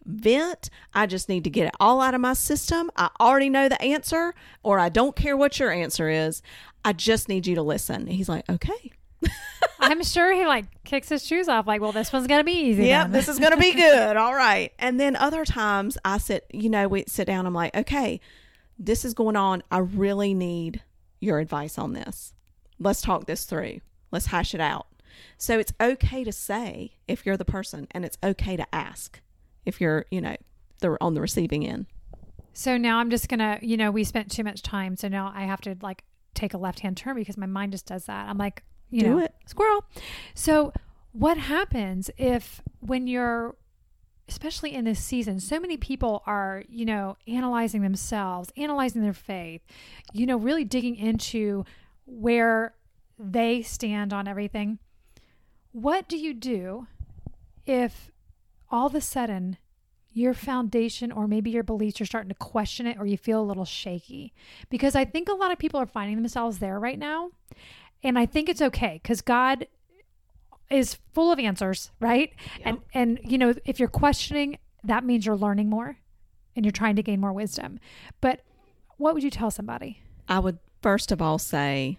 vent. 0.06 0.70
I 0.94 1.06
just 1.06 1.30
need 1.30 1.44
to 1.44 1.50
get 1.50 1.68
it 1.68 1.74
all 1.80 2.02
out 2.02 2.16
of 2.16 2.22
my 2.22 2.34
system. 2.34 2.90
I 2.96 3.10
already 3.20 3.50
know 3.50 3.70
the 3.70 3.82
answer, 3.82 4.34
or 4.64 4.80
I 4.80 4.90
don't 4.90 5.16
care 5.16 5.38
what 5.38 5.60
your 5.60 5.72
answer 5.72 6.10
is. 6.10 6.42
I 6.84 6.94
just 6.94 7.30
need 7.30 7.46
you 7.46 7.56
to 7.56 7.62
listen. 7.62 8.08
He's 8.08 8.30
like, 8.30 8.50
okay. 8.50 8.92
I'm 9.80 10.04
sure 10.04 10.34
he 10.34 10.46
like 10.46 10.66
kicks 10.84 11.10
his 11.10 11.26
shoes 11.26 11.48
off, 11.48 11.68
like, 11.68 11.82
well, 11.82 11.92
this 11.92 12.12
one's 12.12 12.28
gonna 12.28 12.44
be 12.44 12.52
easy. 12.52 12.86
Yep, 12.86 13.12
this 13.12 13.28
is 13.28 13.40
going 13.40 13.52
to 13.52 13.58
be 13.58 13.74
good. 13.76 14.18
All 14.18 14.36
right. 14.36 14.74
And 14.80 15.00
then 15.00 15.16
other 15.16 15.46
times 15.46 15.98
I 16.04 16.18
sit, 16.18 16.46
you 16.52 16.70
know, 16.70 16.88
we 16.88 17.06
sit 17.08 17.26
down. 17.28 17.46
I'm 17.46 17.54
like, 17.54 17.76
okay, 17.76 18.20
this 18.78 19.04
is 19.04 19.14
going 19.14 19.36
on. 19.36 19.64
I 19.72 19.80
really 19.80 20.34
need 20.34 20.84
your 21.20 21.40
advice 21.40 21.78
on 21.78 21.94
this. 21.94 22.34
Let's 22.80 23.02
talk 23.02 23.26
this 23.26 23.46
through. 23.46 23.80
Let's 24.12 24.28
hash 24.28 24.54
it 24.54 24.62
out. 24.62 24.88
So 25.38 25.60
it's 25.60 25.74
okay 25.82 26.24
to 26.24 26.32
say 26.32 26.94
if 27.08 27.26
you're 27.26 27.38
the 27.38 27.46
person, 27.46 27.88
and 27.92 28.06
it's 28.06 28.18
okay 28.24 28.56
to 28.56 28.66
ask 28.74 29.22
if 29.66 29.82
you're, 29.82 30.06
you 30.12 30.22
know, 30.22 30.36
the 30.80 30.98
on 31.02 31.14
the 31.14 31.22
receiving 31.22 31.66
end. 31.66 31.88
So 32.54 32.78
now 32.78 33.00
I'm 33.00 33.10
just 33.10 33.28
gonna, 33.30 33.60
you 33.62 33.78
know, 33.78 33.92
we 33.92 34.04
spent 34.04 34.32
too 34.32 34.44
much 34.44 34.62
time, 34.62 34.96
so 34.96 35.08
now 35.08 35.32
I 35.36 35.44
have 35.44 35.62
to 35.62 35.76
like 35.82 36.04
take 36.34 36.54
a 36.54 36.58
left 36.58 36.80
hand 36.80 36.98
turn 36.98 37.16
because 37.16 37.38
my 37.38 37.46
mind 37.46 37.74
just 37.74 37.86
does 37.86 38.06
that. 38.06 38.28
I'm 38.30 38.38
like, 38.38 38.64
you 38.90 39.02
Do 39.02 39.10
know, 39.10 39.20
it. 39.20 39.34
squirrel. 39.46 39.86
So 40.34 40.74
what 41.12 41.38
happens 41.38 42.10
if 42.18 42.62
when 42.80 43.08
you're 43.08 43.56
especially 44.28 44.74
in 44.76 44.86
this 44.86 45.04
season 45.04 45.40
so 45.40 45.60
many 45.60 45.76
people 45.76 46.22
are 46.28 46.64
you 46.70 46.86
know 46.86 47.18
analyzing 47.28 47.82
themselves 47.82 48.52
analyzing 48.56 49.02
their 49.02 49.12
faith 49.12 49.62
you 50.14 50.26
know 50.26 50.38
really 50.38 50.64
digging 50.64 50.96
into 50.96 51.66
where 52.06 52.76
they 53.18 53.62
stand 53.62 54.14
on 54.14 54.28
everything 54.28 54.78
what 55.72 56.08
do 56.08 56.16
you 56.16 56.34
do 56.34 56.86
if 57.66 58.12
all 58.70 58.86
of 58.88 58.94
a 58.96 59.02
sudden 59.02 59.58
your 60.12 60.34
foundation 60.34 61.12
or 61.12 61.28
maybe 61.28 61.50
your 61.50 61.64
beliefs 61.64 62.00
you're 62.00 62.08
starting 62.08 62.30
to 62.30 62.36
question 62.36 62.86
it 62.86 62.98
or 63.00 63.06
you 63.06 63.18
feel 63.18 63.42
a 63.42 63.44
little 63.44 63.66
shaky 63.66 64.32
because 64.70 64.96
i 64.96 65.04
think 65.04 65.28
a 65.28 65.34
lot 65.34 65.52
of 65.52 65.58
people 65.58 65.80
are 65.80 65.88
finding 65.88 66.16
themselves 66.16 66.60
there 66.60 66.80
right 66.80 67.00
now 67.00 67.32
and 68.04 68.18
i 68.18 68.26
think 68.26 68.50
it's 68.50 68.62
okay 68.62 69.00
because 69.02 69.22
god 69.22 69.68
is 70.70 70.98
full 71.14 71.32
of 71.32 71.40
answers 71.40 71.92
right 72.00 72.34
and 72.64 72.80
and 72.94 73.20
you 73.24 73.38
know 73.38 73.54
if 73.66 73.80
you're 73.80 73.90
questioning 73.90 74.58
that 74.84 75.04
means 75.04 75.26
you're 75.26 75.36
learning 75.36 75.70
more 75.70 75.98
and 76.56 76.66
you're 76.66 76.72
trying 76.72 76.96
to 76.96 77.04
gain 77.04 77.20
more 77.20 77.34
wisdom 77.34 77.80
but 78.22 78.42
what 78.98 79.14
would 79.14 79.24
you 79.24 79.32
tell 79.32 79.52
somebody 79.52 80.02
I 80.30 80.40
would 80.40 80.60
first 80.82 81.12
of 81.12 81.22
all 81.22 81.40
say 81.40 81.98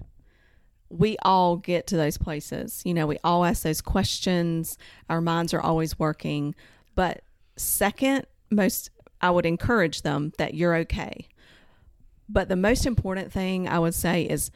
we 0.91 1.17
all 1.23 1.57
get 1.57 1.87
to 1.87 1.97
those 1.97 2.19
places. 2.19 2.83
You 2.85 2.95
know, 2.95 3.07
we 3.07 3.17
all 3.23 3.45
ask 3.45 3.63
those 3.63 3.81
questions. 3.81 4.77
Our 5.09 5.21
minds 5.21 5.55
are 5.55 5.61
always 5.61 5.99
working. 5.99 6.55
But 6.97 7.23
second, 7.57 8.27
most 8.51 8.91
I 9.21 9.31
would 9.31 9.47
encourage 9.47 10.03
them 10.03 10.33
that 10.39 10.55
you're 10.55 10.75
okay. 10.77 11.29
But 12.29 12.49
the 12.49 12.57
most 12.57 12.87
important 12.87 13.33
thing 13.33 13.69
I 13.69 13.79
would 13.79 13.95
say 13.95 14.23
is 14.23 14.51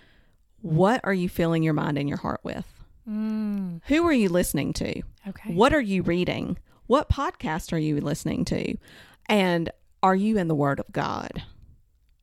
what 0.65 1.01
are 1.05 1.13
you 1.15 1.29
filling 1.29 1.63
your 1.63 1.75
mind 1.75 1.99
and 1.99 2.09
your 2.09 2.19
heart 2.19 2.41
with? 2.43 2.65
mm, 3.09 3.81
Who 3.87 4.07
are 4.07 4.13
you 4.13 4.29
listening 4.31 4.73
to? 4.75 5.03
okay 5.29 5.53
What 5.53 5.75
are 5.75 5.81
you 5.81 6.03
reading? 6.03 6.57
What 6.87 7.11
podcast 7.11 7.73
are 7.73 7.79
you 7.79 8.01
listening 8.01 8.45
to? 8.47 8.77
And 9.27 9.71
are 10.03 10.15
you 10.15 10.39
in 10.39 10.49
the 10.49 10.55
Word 10.55 10.81
of 10.81 10.91
God? 10.93 11.43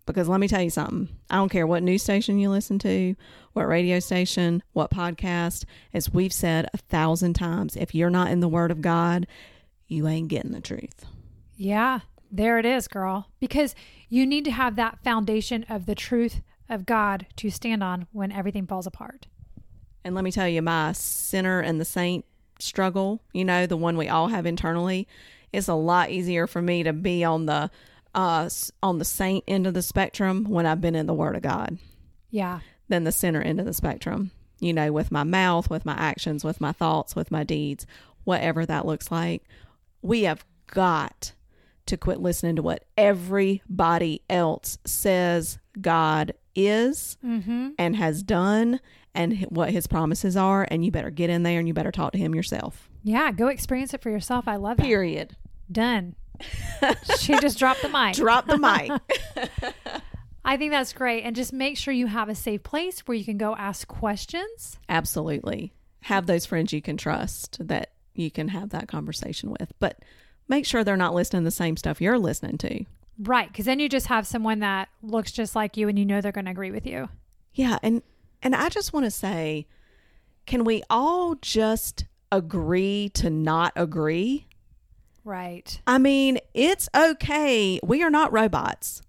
Because 0.08 0.28
let 0.28 0.40
me 0.40 0.48
tell 0.48 0.62
you 0.62 0.70
something. 0.72 1.10
I 1.30 1.36
don't 1.36 1.50
care 1.50 1.68
what 1.68 1.84
news 1.84 2.02
station 2.04 2.40
you 2.40 2.50
listen 2.50 2.80
to, 2.80 3.16
what 3.54 3.68
radio 3.68 4.00
station, 4.00 4.64
what 4.74 4.90
podcast. 4.92 5.66
As 5.94 6.12
we've 6.12 6.34
said 6.34 6.68
a 6.74 6.78
thousand 6.78 7.34
times, 7.36 7.76
if 7.76 7.94
you're 7.96 8.10
not 8.10 8.32
in 8.32 8.40
the 8.40 8.50
Word 8.50 8.72
of 8.72 8.82
God, 8.82 9.28
you 9.88 10.08
ain't 10.08 10.28
getting 10.30 10.52
the 10.52 10.62
truth. 10.62 11.06
Yeah, 11.56 12.00
there 12.32 12.58
it 12.60 12.66
is, 12.66 12.88
girl. 12.88 13.28
Because 13.40 13.76
you 14.10 14.26
need 14.26 14.46
to 14.46 14.52
have 14.52 14.76
that 14.78 15.04
foundation 15.04 15.64
of 15.70 15.86
the 15.86 15.96
truth 15.96 16.42
of 16.72 16.86
God 16.88 17.28
to 17.36 17.50
stand 17.52 17.84
on 17.84 18.08
when 18.12 18.32
everything 18.32 18.66
falls 18.66 18.88
apart. 18.88 19.28
And 20.04 20.16
let 20.16 20.24
me 20.24 20.32
tell 20.32 20.48
you, 20.48 20.62
my 20.64 20.94
sinner 20.94 21.60
and 21.60 21.80
the 21.80 21.86
saint 21.86 22.26
struggle, 22.58 23.22
you 23.34 23.46
know, 23.46 23.68
the 23.68 23.78
one 23.78 23.98
we 23.98 24.08
all 24.10 24.30
have 24.30 24.46
internally, 24.48 25.08
it's 25.54 25.68
a 25.68 25.74
lot 25.76 26.10
easier 26.10 26.48
for 26.48 26.62
me 26.62 26.82
to 26.84 26.94
be 26.94 27.24
on 27.24 27.46
the 27.46 27.70
uh 28.16 28.50
on 28.84 28.98
the 28.98 29.06
saint 29.06 29.44
end 29.48 29.66
of 29.68 29.74
the 29.74 29.82
spectrum 29.82 30.46
when 30.46 30.66
I've 30.66 30.82
been 30.82 30.96
in 30.96 31.06
the 31.06 31.14
Word 31.14 31.36
of 31.36 31.42
God 31.44 31.78
Yeah. 32.30 32.60
than 32.90 33.04
the 33.06 33.12
sinner 33.12 33.42
end 33.42 33.60
of 33.60 33.66
the 33.66 33.74
spectrum. 33.74 34.32
You 34.60 34.74
know, 34.74 34.92
with 34.92 35.12
my 35.12 35.24
mouth, 35.24 35.70
with 35.70 35.86
my 35.86 35.94
actions, 35.94 36.44
with 36.44 36.60
my 36.62 36.72
thoughts, 36.72 37.16
with 37.16 37.32
my 37.32 37.44
deeds, 37.44 37.86
whatever 38.26 38.66
that 38.66 38.86
looks 38.86 39.12
like. 39.12 39.44
We 40.02 40.24
have 40.24 40.46
got 40.68 41.34
to 41.88 41.98
quit 41.98 42.20
listening 42.20 42.56
to 42.58 42.62
what 42.62 42.86
everybody 42.98 44.22
else 44.30 44.78
says 44.86 45.58
God 45.80 46.34
is 46.56 47.18
Mm-hmm. 47.26 47.70
and 47.78 47.96
has 47.96 48.24
done 48.24 48.80
and 49.14 49.42
what 49.50 49.72
his 49.72 49.88
promises 49.88 50.38
are 50.38 50.68
and 50.72 50.86
you 50.86 50.92
better 50.92 51.10
get 51.10 51.30
in 51.30 51.44
there 51.44 51.60
and 51.60 51.68
you 51.68 51.74
better 51.74 51.92
talk 51.92 52.14
to 52.14 52.18
him 52.18 52.34
yourself. 52.36 52.90
Yeah, 53.04 53.32
go 53.32 53.48
experience 53.48 53.94
it 53.94 54.02
for 54.02 54.10
yourself. 54.10 54.48
I 54.48 54.56
love 54.58 54.80
it. 54.80 54.84
Period. 54.84 55.36
Done. 55.72 56.16
she 57.20 57.38
just 57.40 57.60
dropped 57.60 57.82
the 57.82 57.90
mic. 57.90 58.16
Drop 58.16 58.48
the 58.48 58.58
mic. 58.58 58.92
I 60.46 60.58
think 60.58 60.72
that's 60.72 60.94
great. 60.94 61.24
And 61.24 61.36
just 61.36 61.54
make 61.54 61.78
sure 61.78 61.94
you 61.94 62.08
have 62.08 62.30
a 62.30 62.36
safe 62.36 62.64
place 62.64 63.02
where 63.02 63.16
you 63.16 63.24
can 63.26 63.38
go 63.38 63.56
ask 63.56 63.88
questions. 63.88 64.78
Absolutely. 64.90 65.74
Have 66.02 66.26
those 66.26 66.46
friends 66.48 66.74
you 66.74 66.82
can 66.82 66.98
trust 66.98 67.60
that 67.68 67.92
you 68.16 68.32
can 68.32 68.48
have 68.48 68.70
that 68.70 68.88
conversation 68.88 69.52
with. 69.52 69.72
But 69.80 70.00
make 70.48 70.66
sure 70.66 70.84
they're 70.84 70.98
not 70.98 71.14
listening 71.14 71.44
to 71.44 71.46
the 71.46 71.52
same 71.52 71.78
stuff 71.78 72.02
you're 72.02 72.18
listening 72.20 72.58
to. 72.60 72.86
Right. 73.20 73.48
Because 73.48 73.66
then 73.66 73.80
you 73.80 73.90
just 73.90 74.08
have 74.08 74.26
someone 74.26 74.60
that 74.60 74.90
looks 75.02 75.32
just 75.32 75.56
like 75.56 75.78
you 75.78 75.88
and 75.88 75.98
you 76.00 76.06
know 76.06 76.22
they're 76.22 76.32
going 76.32 76.46
to 76.46 76.52
agree 76.52 76.72
with 76.72 76.86
you. 76.86 77.10
Yeah, 77.54 77.78
and 77.84 78.02
and 78.42 78.56
I 78.56 78.70
just 78.70 78.94
want 78.94 79.06
to 79.06 79.12
say 79.12 79.68
can 80.46 80.64
we 80.64 80.84
all 80.90 81.36
just 81.36 82.06
agree 82.32 83.10
to 83.14 83.30
not 83.30 83.74
agree? 83.76 84.48
Right. 85.24 85.80
I 85.86 85.98
mean, 85.98 86.40
it's 86.54 86.90
okay. 86.96 87.80
We 87.84 88.02
are 88.02 88.10
not 88.10 88.34
robots. 88.34 89.04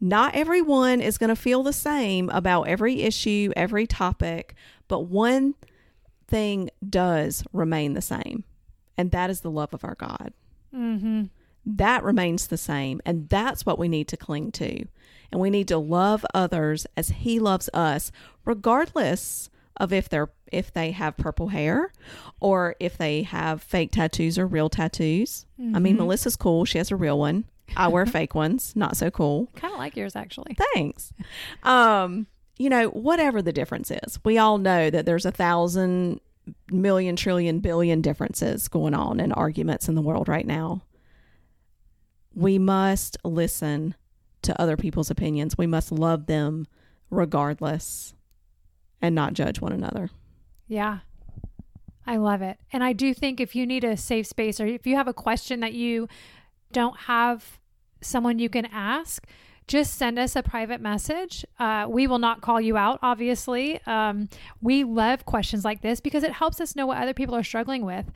Not 0.00 0.34
everyone 0.34 1.00
is 1.00 1.18
going 1.18 1.28
to 1.28 1.36
feel 1.36 1.62
the 1.62 1.72
same 1.72 2.30
about 2.30 2.62
every 2.68 3.02
issue, 3.02 3.52
every 3.56 3.86
topic, 3.86 4.54
but 4.86 5.00
one 5.00 5.54
thing 6.28 6.70
does 6.88 7.44
remain 7.52 7.94
the 7.94 8.02
same, 8.02 8.44
and 8.96 9.10
that 9.10 9.28
is 9.28 9.40
the 9.40 9.50
love 9.50 9.74
of 9.74 9.84
our 9.84 9.96
God. 9.96 10.32
Mm-hmm. 10.74 11.24
That 11.66 12.02
remains 12.04 12.46
the 12.46 12.56
same, 12.56 13.00
and 13.04 13.28
that's 13.28 13.66
what 13.66 13.78
we 13.78 13.88
need 13.88 14.08
to 14.08 14.16
cling 14.16 14.52
to. 14.52 14.84
And 15.30 15.40
we 15.40 15.50
need 15.50 15.68
to 15.68 15.78
love 15.78 16.24
others 16.32 16.86
as 16.96 17.08
He 17.10 17.38
loves 17.38 17.68
us, 17.74 18.10
regardless 18.44 19.50
of 19.76 19.92
if 19.92 20.08
they're 20.08 20.30
if 20.50 20.72
they 20.72 20.90
have 20.92 21.16
purple 21.18 21.48
hair 21.48 21.92
or 22.40 22.74
if 22.80 22.96
they 22.96 23.22
have 23.22 23.62
fake 23.62 23.92
tattoos 23.92 24.38
or 24.38 24.46
real 24.46 24.68
tattoos. 24.70 25.44
I 25.58 25.78
mean, 25.78 25.94
Mhm. 25.96 25.98
Melissa's 25.98 26.36
cool; 26.36 26.64
she 26.64 26.78
has 26.78 26.90
a 26.90 26.96
real 26.96 27.18
one. 27.18 27.44
I 27.76 27.88
wear 27.88 28.06
fake 28.18 28.34
ones, 28.34 28.72
not 28.74 28.96
so 28.96 29.10
cool. 29.10 29.48
Kind 29.54 29.74
of 29.74 29.78
like 29.78 29.94
yours, 29.96 30.16
actually. 30.16 30.56
Thanks. 30.74 31.12
Um, 31.62 32.26
you 32.56 32.70
know, 32.70 32.88
whatever 32.88 33.42
the 33.42 33.52
difference 33.52 33.90
is, 33.90 34.18
we 34.24 34.38
all 34.38 34.56
know 34.58 34.88
that 34.90 35.04
there's 35.06 35.26
a 35.26 35.30
thousand 35.30 36.20
million 36.70 37.14
trillion 37.14 37.60
billion 37.60 38.00
differences 38.00 38.68
going 38.68 38.94
on 38.94 39.20
in 39.20 39.32
arguments 39.32 39.86
in 39.88 39.94
the 39.94 40.00
world 40.02 40.28
right 40.28 40.46
now. 40.46 40.80
We 42.38 42.56
must 42.56 43.16
listen 43.24 43.96
to 44.42 44.62
other 44.62 44.76
people's 44.76 45.10
opinions. 45.10 45.58
We 45.58 45.66
must 45.66 45.90
love 45.90 46.26
them 46.26 46.68
regardless 47.10 48.14
and 49.02 49.12
not 49.12 49.34
judge 49.34 49.60
one 49.60 49.72
another. 49.72 50.10
Yeah. 50.68 51.00
I 52.06 52.16
love 52.16 52.40
it. 52.40 52.58
And 52.72 52.84
I 52.84 52.92
do 52.92 53.12
think 53.12 53.40
if 53.40 53.56
you 53.56 53.66
need 53.66 53.82
a 53.82 53.96
safe 53.96 54.28
space 54.28 54.60
or 54.60 54.66
if 54.66 54.86
you 54.86 54.94
have 54.94 55.08
a 55.08 55.12
question 55.12 55.58
that 55.60 55.72
you 55.72 56.06
don't 56.70 56.96
have 57.00 57.58
someone 58.00 58.38
you 58.38 58.48
can 58.48 58.66
ask, 58.66 59.26
just 59.66 59.96
send 59.96 60.16
us 60.16 60.36
a 60.36 60.42
private 60.42 60.80
message. 60.80 61.44
Uh, 61.58 61.86
we 61.88 62.06
will 62.06 62.20
not 62.20 62.40
call 62.40 62.60
you 62.60 62.76
out, 62.76 63.00
obviously. 63.02 63.80
Um, 63.84 64.28
we 64.62 64.84
love 64.84 65.26
questions 65.26 65.64
like 65.64 65.82
this 65.82 65.98
because 65.98 66.22
it 66.22 66.32
helps 66.32 66.60
us 66.60 66.76
know 66.76 66.86
what 66.86 66.98
other 66.98 67.14
people 67.14 67.34
are 67.34 67.42
struggling 67.42 67.84
with. 67.84 68.06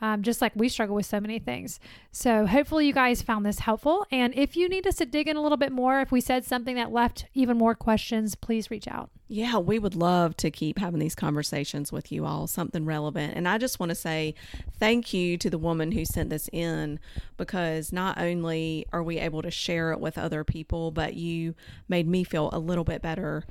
Um, 0.00 0.22
just 0.22 0.40
like 0.40 0.52
we 0.54 0.68
struggle 0.68 0.96
with 0.96 1.06
so 1.06 1.20
many 1.20 1.38
things. 1.38 1.78
So 2.10 2.46
hopefully 2.46 2.86
you 2.86 2.92
guys 2.92 3.22
found 3.22 3.44
this 3.44 3.60
helpful. 3.60 4.06
And 4.10 4.34
if 4.34 4.56
you 4.56 4.68
need 4.68 4.86
us 4.86 4.96
to 4.96 5.06
dig 5.06 5.28
in 5.28 5.36
a 5.36 5.42
little 5.42 5.58
bit 5.58 5.72
more, 5.72 6.00
if 6.00 6.10
we 6.10 6.20
said 6.20 6.44
something 6.44 6.76
that 6.76 6.92
left 6.92 7.26
even 7.34 7.56
more 7.56 7.74
questions, 7.74 8.34
please 8.34 8.70
reach 8.70 8.88
out. 8.88 9.10
Yeah, 9.28 9.58
we 9.58 9.78
would 9.78 9.94
love 9.94 10.36
to 10.38 10.50
keep 10.50 10.78
having 10.78 10.98
these 10.98 11.14
conversations 11.14 11.92
with 11.92 12.10
you 12.10 12.26
all, 12.26 12.48
something 12.48 12.84
relevant. 12.84 13.34
And 13.36 13.46
I 13.46 13.58
just 13.58 13.78
want 13.78 13.90
to 13.90 13.94
say 13.94 14.34
thank 14.78 15.14
you 15.14 15.36
to 15.38 15.48
the 15.48 15.58
woman 15.58 15.92
who 15.92 16.04
sent 16.04 16.30
this 16.30 16.48
in 16.52 16.98
because 17.36 17.92
not 17.92 18.18
only 18.18 18.86
are 18.92 19.04
we 19.04 19.18
able 19.18 19.42
to 19.42 19.50
share 19.50 19.92
it 19.92 20.00
with 20.00 20.18
other 20.18 20.42
people, 20.42 20.90
but 20.90 21.14
you 21.14 21.54
made 21.88 22.08
me 22.08 22.24
feel 22.24 22.50
a 22.52 22.58
little 22.58 22.82
bit 22.82 23.02
better 23.02 23.44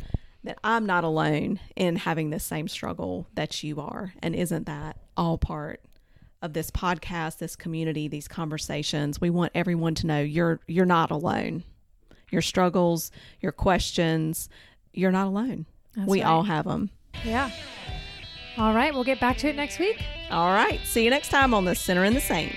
that 0.43 0.57
I'm 0.63 0.85
not 0.85 1.03
alone 1.03 1.59
in 1.75 1.97
having 1.97 2.29
the 2.29 2.39
same 2.39 2.67
struggle 2.67 3.27
that 3.35 3.63
you 3.63 3.79
are. 3.79 4.13
And 4.21 4.35
isn't 4.35 4.65
that 4.65 4.97
all 5.15 5.37
part 5.37 5.81
of 6.41 6.53
this 6.53 6.71
podcast, 6.71 7.37
this 7.37 7.55
community, 7.55 8.07
these 8.07 8.27
conversations? 8.27 9.19
We 9.19 9.29
want 9.29 9.51
everyone 9.55 9.95
to 9.95 10.07
know 10.07 10.21
you're 10.21 10.59
you're 10.67 10.85
not 10.85 11.11
alone. 11.11 11.63
Your 12.31 12.41
struggles, 12.41 13.11
your 13.41 13.51
questions, 13.51 14.49
you're 14.93 15.11
not 15.11 15.27
alone. 15.27 15.65
That's 15.95 16.07
we 16.07 16.21
right. 16.21 16.29
all 16.29 16.43
have 16.43 16.65
them. 16.65 16.91
Yeah. 17.23 17.49
All 18.57 18.73
right. 18.73 18.93
We'll 18.93 19.03
get 19.03 19.19
back 19.19 19.37
to 19.39 19.47
it 19.49 19.55
next 19.55 19.79
week. 19.79 20.03
All 20.29 20.53
right. 20.53 20.79
See 20.85 21.03
you 21.03 21.09
next 21.09 21.29
time 21.29 21.53
on 21.53 21.65
the 21.65 21.75
Sinner 21.75 22.03
and 22.03 22.15
the 22.15 22.21
Saint. 22.21 22.53